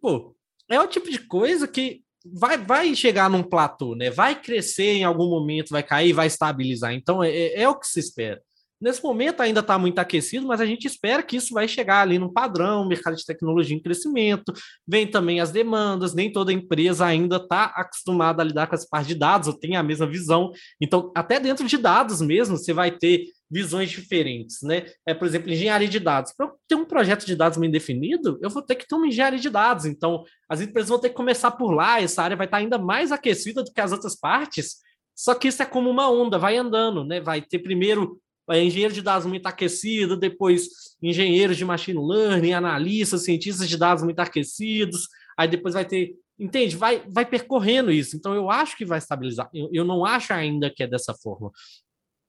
[0.00, 0.34] Pô,
[0.68, 4.10] é o tipo de coisa que vai, vai chegar num platô, né?
[4.10, 6.92] Vai crescer em algum momento, vai cair, vai estabilizar.
[6.92, 8.42] Então é, é, é o que se espera.
[8.80, 12.18] Nesse momento ainda está muito aquecido, mas a gente espera que isso vai chegar ali
[12.18, 14.52] no padrão, mercado de tecnologia em crescimento,
[14.86, 19.08] vem também as demandas, nem toda empresa ainda está acostumada a lidar com essa parte
[19.08, 20.52] de dados, ou tem a mesma visão.
[20.80, 24.86] Então, até dentro de dados mesmo, você vai ter visões diferentes, né?
[25.06, 26.32] É, por exemplo, engenharia de dados.
[26.36, 29.06] Para eu ter um projeto de dados bem definido, eu vou ter que ter uma
[29.06, 29.86] engenharia de dados.
[29.86, 33.12] Então, as empresas vão ter que começar por lá, essa área vai estar ainda mais
[33.12, 34.76] aquecida do que as outras partes.
[35.14, 37.20] Só que isso é como uma onda, vai andando, né?
[37.20, 38.20] Vai ter primeiro
[38.54, 40.68] engenheiro de dados muito aquecido, depois
[41.02, 46.76] engenheiros de machine learning, analistas, cientistas de dados muito aquecidos, aí depois vai ter, entende?
[46.76, 48.16] Vai, vai percorrendo isso.
[48.16, 49.48] Então eu acho que vai estabilizar.
[49.52, 51.50] Eu, eu não acho ainda que é dessa forma.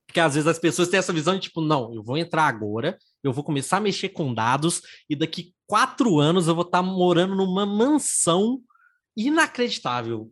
[0.08, 2.98] Porque às vezes as pessoas têm essa visão de tipo, não, eu vou entrar agora,
[3.22, 7.36] eu vou começar a mexer com dados, e daqui quatro anos eu vou estar morando
[7.36, 8.62] numa mansão
[9.16, 10.32] inacreditável,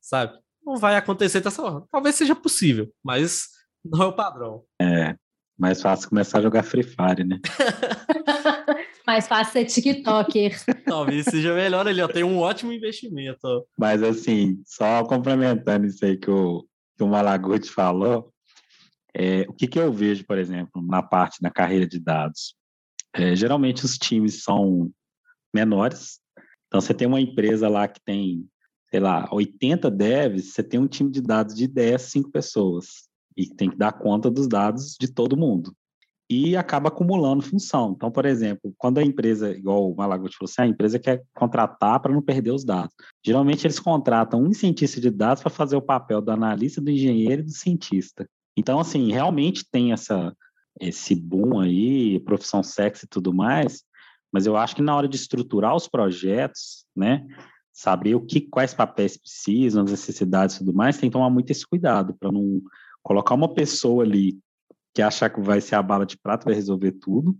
[0.00, 0.38] sabe?
[0.64, 1.86] Não vai acontecer dessa forma.
[1.90, 3.48] Talvez seja possível, mas
[3.84, 4.64] não é o padrão.
[4.80, 5.16] É,
[5.58, 7.38] mais fácil começar a jogar Free Fire, né?
[9.06, 10.52] Mais fácil ser TikToker.
[10.84, 12.08] Talvez seja melhor ali, ó.
[12.08, 13.38] Tem um ótimo investimento.
[13.44, 13.62] Ó.
[13.78, 18.32] Mas assim, só complementando isso aí que o, que o Malaguti falou,
[19.14, 22.56] é, o que, que eu vejo, por exemplo, na parte da carreira de dados?
[23.14, 24.90] É, geralmente os times são
[25.54, 26.18] menores.
[26.66, 28.44] Então, você tem uma empresa lá que tem,
[28.90, 33.05] sei lá, 80 devs, você tem um time de dados de 10, 5 pessoas
[33.36, 35.74] e tem que dar conta dos dados de todo mundo.
[36.28, 37.92] E acaba acumulando função.
[37.94, 42.00] Então, por exemplo, quando a empresa, igual o Malaguti falou assim, a empresa quer contratar
[42.00, 42.94] para não perder os dados.
[43.24, 47.42] Geralmente eles contratam um cientista de dados para fazer o papel do analista, do engenheiro
[47.42, 48.28] e do cientista.
[48.56, 50.34] Então, assim, realmente tem essa,
[50.80, 53.84] esse boom aí, profissão sexy e tudo mais,
[54.32, 57.24] mas eu acho que na hora de estruturar os projetos, né,
[57.72, 61.50] saber o que, quais papéis precisam, as necessidades e tudo mais, tem que tomar muito
[61.50, 62.60] esse cuidado para não
[63.06, 64.36] colocar uma pessoa ali
[64.92, 67.38] que achar que vai ser a bala de prata, vai resolver tudo,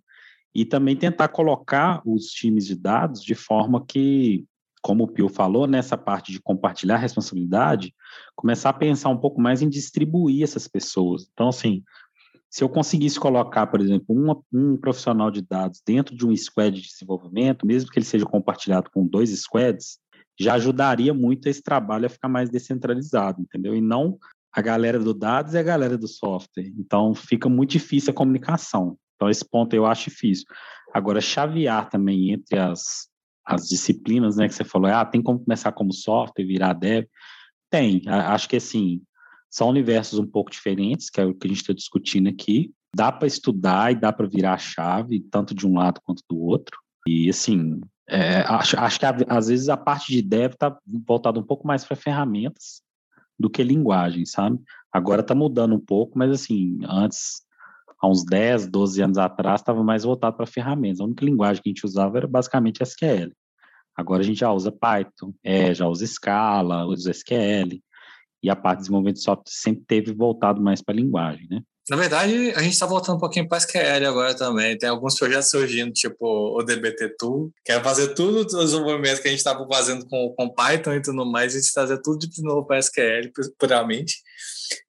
[0.54, 4.44] e também tentar colocar os times de dados de forma que,
[4.80, 7.92] como o Pio falou, nessa parte de compartilhar responsabilidade,
[8.36, 11.28] começar a pensar um pouco mais em distribuir essas pessoas.
[11.32, 11.82] Então, assim,
[12.48, 16.80] se eu conseguisse colocar, por exemplo, um, um profissional de dados dentro de um squad
[16.80, 19.98] de desenvolvimento, mesmo que ele seja compartilhado com dois squads,
[20.38, 23.74] já ajudaria muito esse trabalho a ficar mais descentralizado, entendeu?
[23.74, 24.16] E não
[24.56, 26.72] a galera do dados e a galera do software.
[26.78, 28.96] Então, fica muito difícil a comunicação.
[29.14, 30.46] Então, esse ponto eu acho difícil.
[30.94, 33.06] Agora, chavear também entre as,
[33.44, 37.04] as disciplinas, né, que você falou, ah, tem como começar como software, virar dev?
[37.70, 38.00] Tem.
[38.06, 39.02] Acho que, assim,
[39.50, 42.72] são universos um pouco diferentes, que é o que a gente está discutindo aqui.
[42.94, 46.40] Dá para estudar e dá para virar a chave, tanto de um lado quanto do
[46.40, 46.78] outro.
[47.06, 47.78] E, assim,
[48.08, 50.74] é, acho, acho que às vezes a parte de dev está
[51.06, 52.85] voltada um pouco mais para ferramentas
[53.38, 54.58] do que linguagem, sabe?
[54.92, 57.42] Agora está mudando um pouco, mas assim, antes,
[58.00, 61.00] há uns 10, 12 anos atrás, estava mais voltado para ferramentas.
[61.00, 63.32] A única linguagem que a gente usava era basicamente SQL.
[63.94, 67.80] Agora a gente já usa Python, é, já usa Scala, usa SQL,
[68.42, 71.62] e a parte de desenvolvimento de software sempre teve voltado mais para a linguagem, né?
[71.88, 74.76] Na verdade, a gente está voltando um pouquinho para SQL agora também.
[74.76, 79.28] Tem alguns projetos surgindo, tipo o DBT Tool, que é fazer tudo os desenvolvimentos que
[79.28, 82.42] a gente estava fazendo com, com Python e tudo mais, a gente trazer tudo de
[82.42, 84.16] novo para SQL puramente.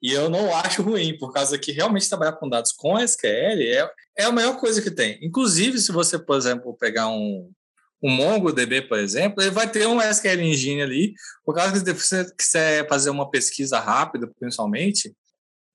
[0.02, 3.88] E eu não acho ruim, por causa que realmente trabalhar com dados com SQL é,
[4.18, 5.20] é a melhor coisa que tem.
[5.22, 7.52] Inclusive, se você, por exemplo, pegar um,
[8.02, 11.14] um MongoDB, por exemplo, ele vai ter um SQL Engine ali,
[11.46, 15.14] por causa que se você quiser fazer uma pesquisa rápida, principalmente,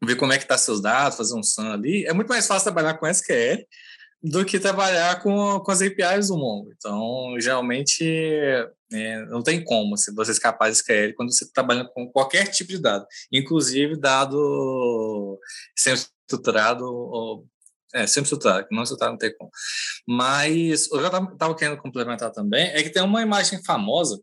[0.05, 2.65] ver como é que tá seus dados, fazer um SAM ali, é muito mais fácil
[2.65, 3.65] trabalhar com SQL
[4.23, 6.73] do que trabalhar com, com as APIs do Mongo.
[6.77, 8.05] Então, geralmente,
[8.93, 12.47] é, não tem como se você escapar de SQL quando você está trabalhando com qualquer
[12.47, 15.39] tipo de dado, inclusive dado
[15.77, 17.47] semi-estruturado ou
[17.93, 19.51] é, sempre estruturado, não estruturado não tem como.
[20.07, 24.21] Mas eu estava querendo complementar também é que tem uma imagem famosa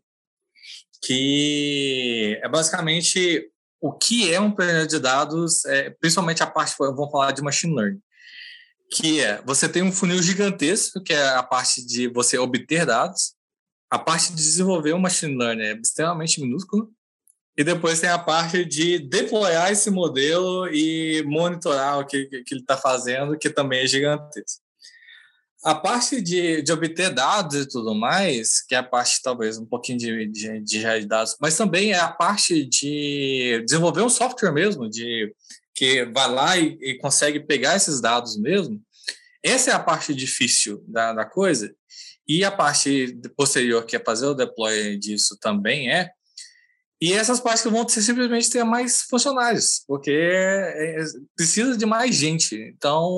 [1.02, 3.50] que é basicamente
[3.80, 7.74] o que é um planejamento de dados, é, principalmente a parte, vamos falar de machine
[7.74, 8.00] learning,
[8.92, 13.34] que é, você tem um funil gigantesco, que é a parte de você obter dados,
[13.90, 16.92] a parte de desenvolver um machine learning é extremamente minúsculo,
[17.56, 22.60] e depois tem a parte de deployar esse modelo e monitorar o que, que ele
[22.60, 24.59] está fazendo, que também é gigantesco.
[25.62, 29.66] A parte de, de obter dados e tudo mais, que é a parte talvez um
[29.66, 34.88] pouquinho de, de, de dados, mas também é a parte de desenvolver um software mesmo,
[34.88, 35.34] de
[35.74, 38.80] que vai lá e, e consegue pegar esses dados mesmo.
[39.42, 41.74] Essa é a parte difícil da, da coisa.
[42.26, 46.10] E a parte posterior, que é fazer o deploy disso, também é.
[47.00, 51.02] E essas partes que vão ter, simplesmente ter mais funcionários, porque é,
[51.34, 52.54] precisa de mais gente.
[52.76, 53.10] Então,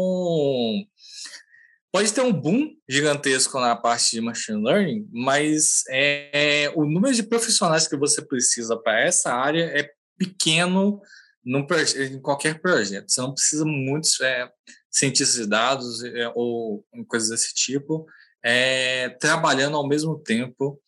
[1.93, 7.22] pode ter um boom gigantesco na parte de machine learning, mas é, o número de
[7.22, 11.01] profissionais que você precisa para essa área é pequeno
[11.45, 11.66] num,
[11.97, 13.11] em qualquer projeto.
[13.11, 14.49] Você não precisa muitos é,
[14.90, 18.07] cientistas de dados é, ou coisas desse tipo
[18.43, 20.80] é, trabalhando ao mesmo tempo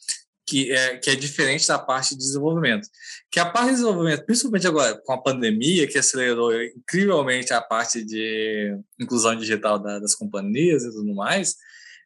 [0.47, 2.89] que é, que é diferente da parte de desenvolvimento.
[3.31, 8.05] Que a parte de desenvolvimento, principalmente agora com a pandemia, que acelerou incrivelmente a parte
[8.05, 11.57] de inclusão digital da, das companhias e tudo mais,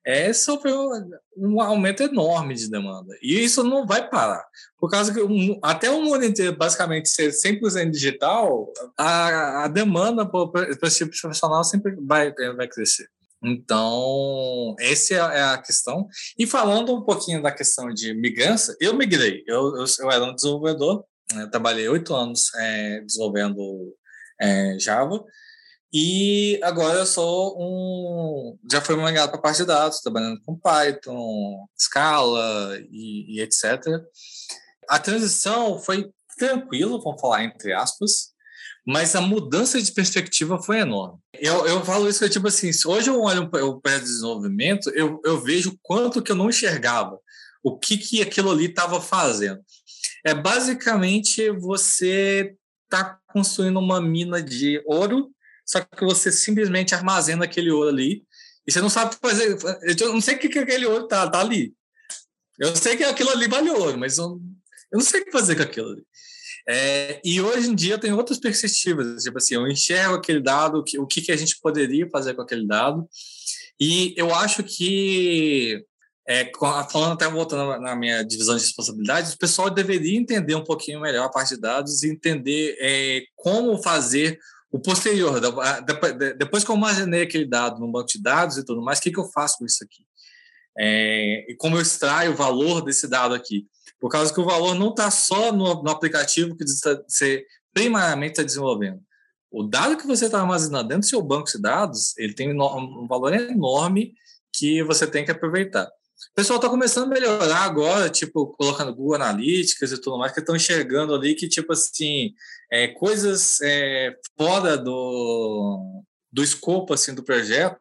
[0.05, 0.89] é, sofreu
[1.37, 3.15] um aumento enorme de demanda.
[3.21, 4.43] E isso não vai parar.
[4.79, 10.25] Por causa que um, até o mundo inteiro basicamente ser 100% digital, a, a demanda
[10.25, 13.09] para esse tipo de profissional sempre vai, vai crescer.
[13.43, 16.09] Então, essa é a questão.
[16.39, 19.45] E falando um pouquinho da questão de migrância, eu migrei.
[19.47, 23.95] Eu, eu, eu era um desenvolvedor, né, trabalhei oito anos é, desenvolvendo
[24.41, 25.25] é, Java,
[25.93, 28.59] e agora eu sou um.
[28.71, 33.83] Já fui migrado para a parte de dados, trabalhando com Python, Scala e, e etc.
[34.89, 38.33] A transição foi tranquila, vamos falar entre aspas,
[38.89, 41.19] mas a mudança de perspectiva foi enorme.
[41.35, 46.23] Eu, eu falo isso, tipo assim, hoje eu olho o pré-desenvolvimento, eu, eu vejo quanto
[46.23, 47.21] que eu não enxergava,
[47.63, 49.61] o que, que aquilo ali estava fazendo.
[50.25, 52.55] É basicamente você
[52.89, 55.31] tá construindo uma mina de ouro,
[55.67, 58.25] só que você simplesmente armazena aquele ouro ali,
[58.67, 59.59] e você não sabe fazer,
[60.01, 61.75] eu não sei o que, que aquele ouro tá, tá ali.
[62.59, 64.41] Eu sei que aquilo ali vale ouro, mas eu,
[64.91, 66.07] eu não sei o que fazer com aquilo ali.
[66.71, 71.07] É, e hoje em dia tem outras perspectivas, tipo assim, eu enxergo aquele dado, o
[71.07, 73.09] que, que a gente poderia fazer com aquele dado,
[73.81, 75.83] e eu acho que,
[76.29, 76.51] é,
[76.91, 81.25] falando até voltando na minha divisão de responsabilidades, o pessoal deveria entender um pouquinho melhor
[81.25, 84.39] a parte de dados e entender é, como fazer
[84.71, 85.41] o posterior,
[86.37, 89.11] depois que eu armazenei aquele dado no banco de dados e tudo mais, o que,
[89.11, 90.05] que eu faço com isso aqui?
[90.79, 93.67] É, e como eu extraio o valor desse dado aqui?
[94.01, 97.45] Por causa que o valor não está só no, no, aplicativo que você
[97.75, 99.01] primariamente está desenvolvendo.
[99.51, 103.07] O dado que você está armazenando dentro do seu banco de dados, ele tem um
[103.09, 104.13] valor enorme
[104.53, 105.87] que você tem que aproveitar.
[105.87, 110.41] O pessoal está começando a melhorar agora, tipo, colocando Google Analytics e tudo mais, que
[110.41, 112.33] estão enxergando ali que, tipo assim,
[112.71, 117.79] é, coisas é, fora do, do escopo, assim, do projeto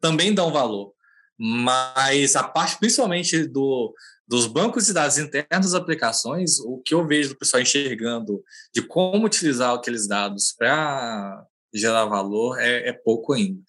[0.00, 0.93] também dão valor.
[1.38, 3.94] Mas a parte, principalmente, do,
[4.26, 8.82] dos bancos de dados internos das aplicações, o que eu vejo do pessoal enxergando de
[8.82, 13.60] como utilizar aqueles dados para gerar valor é, é, pouco ainda.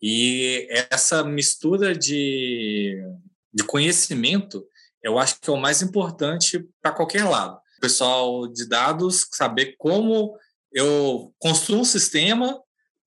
[0.00, 2.96] E essa mistura de,
[3.52, 4.64] de conhecimento,
[5.02, 7.56] eu acho que é o mais importante para qualquer lado.
[7.78, 10.36] O pessoal de dados saber como
[10.72, 12.60] eu construo um sistema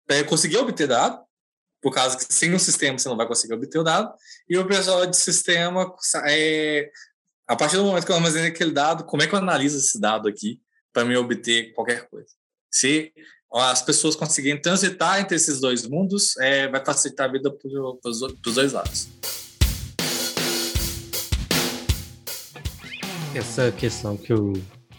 [0.05, 1.22] para conseguir obter dado,
[1.82, 4.14] por causa que sem o sistema você não vai conseguir obter o dado,
[4.48, 5.92] e o pessoal de sistema,
[6.28, 6.92] é,
[7.48, 10.00] a partir do momento que eu armazenei aquele dado, como é que eu analiso esse
[10.00, 10.62] dado aqui
[10.94, 12.30] para me obter qualquer coisa?
[12.72, 13.12] Se
[13.54, 18.54] as pessoas conseguirem transitar entre esses dois mundos, é, vai facilitar a vida para os
[18.54, 19.10] dois lados.
[23.36, 24.54] Essa questão que o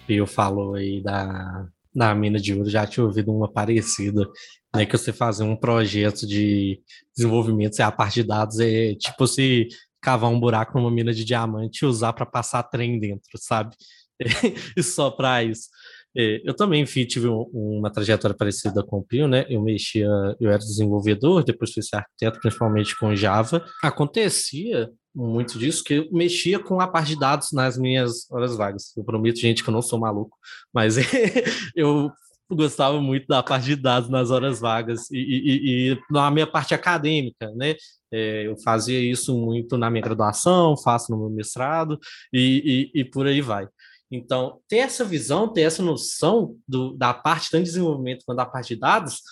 [0.07, 4.29] Pio falou aí da, da mina de ouro, já tinha ouvido uma parecida,
[4.75, 4.87] né?
[4.87, 6.81] Que você fazer um projeto de
[7.17, 9.69] desenvolvimento, se a parte de dados é tipo se
[10.01, 13.77] cavar um buraco numa mina de diamante e usar para passar trem dentro, sabe?
[14.77, 15.69] e só para isso.
[16.17, 19.47] É, eu também enfim, tive uma trajetória parecida com o Pio, né?
[19.49, 20.07] Eu mexia,
[20.41, 23.65] eu era desenvolvedor, depois fui ser arquiteto, principalmente com Java.
[23.83, 28.97] Acontecia muito disso, que eu mexia com a parte de dados nas minhas horas vagas.
[28.97, 30.37] Eu prometo, gente, que eu não sou maluco,
[30.73, 30.97] mas
[31.77, 32.11] eu
[32.51, 36.75] gostava muito da parte de dados nas horas vagas e, e, e na minha parte
[36.75, 37.75] acadêmica, né?
[38.11, 41.99] É, eu fazia isso muito na minha graduação, faço no meu mestrado
[42.33, 43.67] e, e, por aí vai.
[44.11, 48.45] Então, ter essa visão, ter essa noção do, da parte tanto de desenvolvimento quanto da
[48.45, 49.23] parte de dados,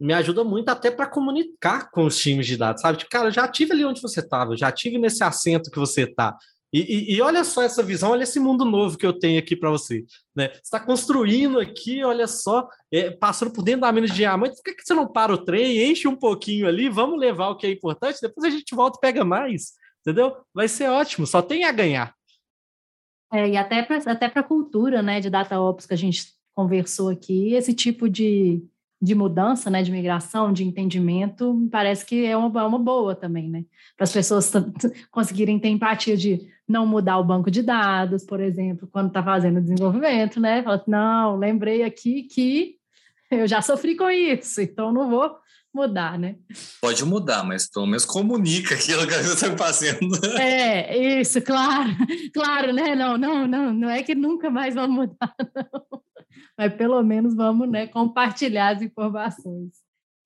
[0.00, 2.98] me ajuda muito até para comunicar com os times de dados, sabe?
[2.98, 6.04] Tipo, cara, eu já tive ali onde você estava, já tive nesse assento que você
[6.04, 6.36] está.
[6.72, 9.56] E, e, e, olha só essa visão, olha esse mundo novo que eu tenho aqui
[9.56, 10.04] para você.
[10.34, 10.48] Né?
[10.48, 14.62] Você está construindo aqui, olha só, é, passando por dentro da mina de diamante, por
[14.62, 17.66] que, que você não para o trem, enche um pouquinho ali, vamos levar o que
[17.66, 20.36] é importante, depois a gente volta e pega mais, entendeu?
[20.54, 22.14] Vai ser ótimo, só tem a ganhar.
[23.32, 27.08] É, e até para até a cultura né, de data ops que a gente conversou
[27.08, 28.62] aqui, esse tipo de,
[29.00, 33.48] de mudança, né, de migração, de entendimento, parece que é uma, é uma boa também,
[33.48, 33.64] né?
[33.96, 34.52] Para as pessoas
[35.10, 39.60] conseguirem ter empatia de não mudar o banco de dados, por exemplo, quando está fazendo
[39.60, 40.62] desenvolvimento, né?
[40.62, 42.76] Fala assim, não, lembrei aqui que
[43.30, 45.34] eu já sofri com isso, então não vou
[45.72, 46.36] mudar, né?
[46.80, 50.10] Pode mudar, mas pelo menos comunica aquilo que você está fazendo.
[50.38, 51.90] É, isso, claro,
[52.34, 52.94] claro, né?
[52.94, 56.02] Não, não, não, não é que nunca mais vamos mudar, não.
[56.60, 59.72] Mas pelo menos vamos, né, compartilhar as informações.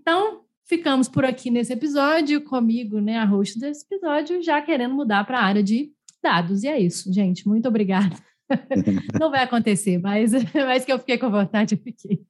[0.01, 5.25] Então, ficamos por aqui nesse episódio, comigo, né, a host desse episódio, já querendo mudar
[5.25, 6.65] para a área de dados.
[6.65, 7.47] E é isso, gente.
[7.47, 8.17] Muito obrigada.
[9.21, 12.21] Não vai acontecer, mas, mas que eu fiquei com vontade, eu fiquei.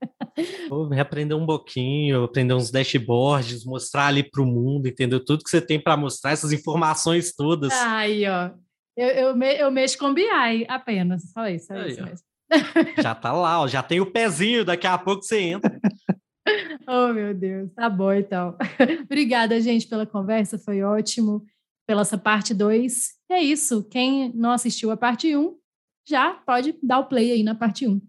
[0.69, 5.25] Vou aprender um pouquinho, aprender uns dashboards, mostrar ali para o mundo, entendeu?
[5.25, 7.73] Tudo que você tem para mostrar, essas informações todas.
[7.73, 8.51] Aí, ó.
[8.95, 12.34] Eu, eu, me, eu mexo com BI apenas, só isso, só Aí, isso mesmo.
[13.03, 15.81] Já tá lá, ó, já tem o pezinho, daqui a pouco você entra.
[16.87, 18.57] oh, meu Deus, tá bom então.
[19.05, 21.45] Obrigada, gente, pela conversa, foi ótimo,
[21.87, 23.15] pela essa parte 2.
[23.31, 25.57] É isso, quem não assistiu a parte 1, um,
[26.07, 28.01] já pode dar o play aí na parte 1.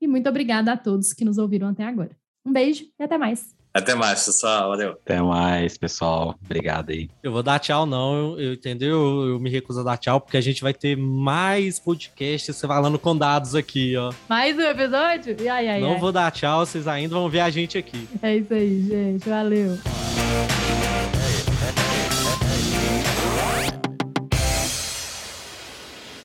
[0.00, 2.16] E muito obrigada a todos que nos ouviram até agora.
[2.44, 3.57] Um beijo e até mais.
[3.72, 4.70] Até mais, pessoal.
[4.70, 4.90] Valeu.
[4.90, 6.34] Até mais, pessoal.
[6.44, 7.08] Obrigado aí.
[7.22, 8.14] Eu vou dar tchau, não.
[8.14, 8.90] Eu, eu entendeu?
[8.90, 12.66] Eu, eu, me recuso a dar tchau, porque a gente vai ter mais podcasts você
[12.66, 14.12] falando com dados aqui, ó.
[14.28, 15.36] Mais um episódio?
[15.50, 15.98] Ai, ai, não ai.
[15.98, 18.08] vou dar tchau, vocês ainda vão ver a gente aqui.
[18.22, 19.28] É isso aí, gente.
[19.28, 19.78] Valeu.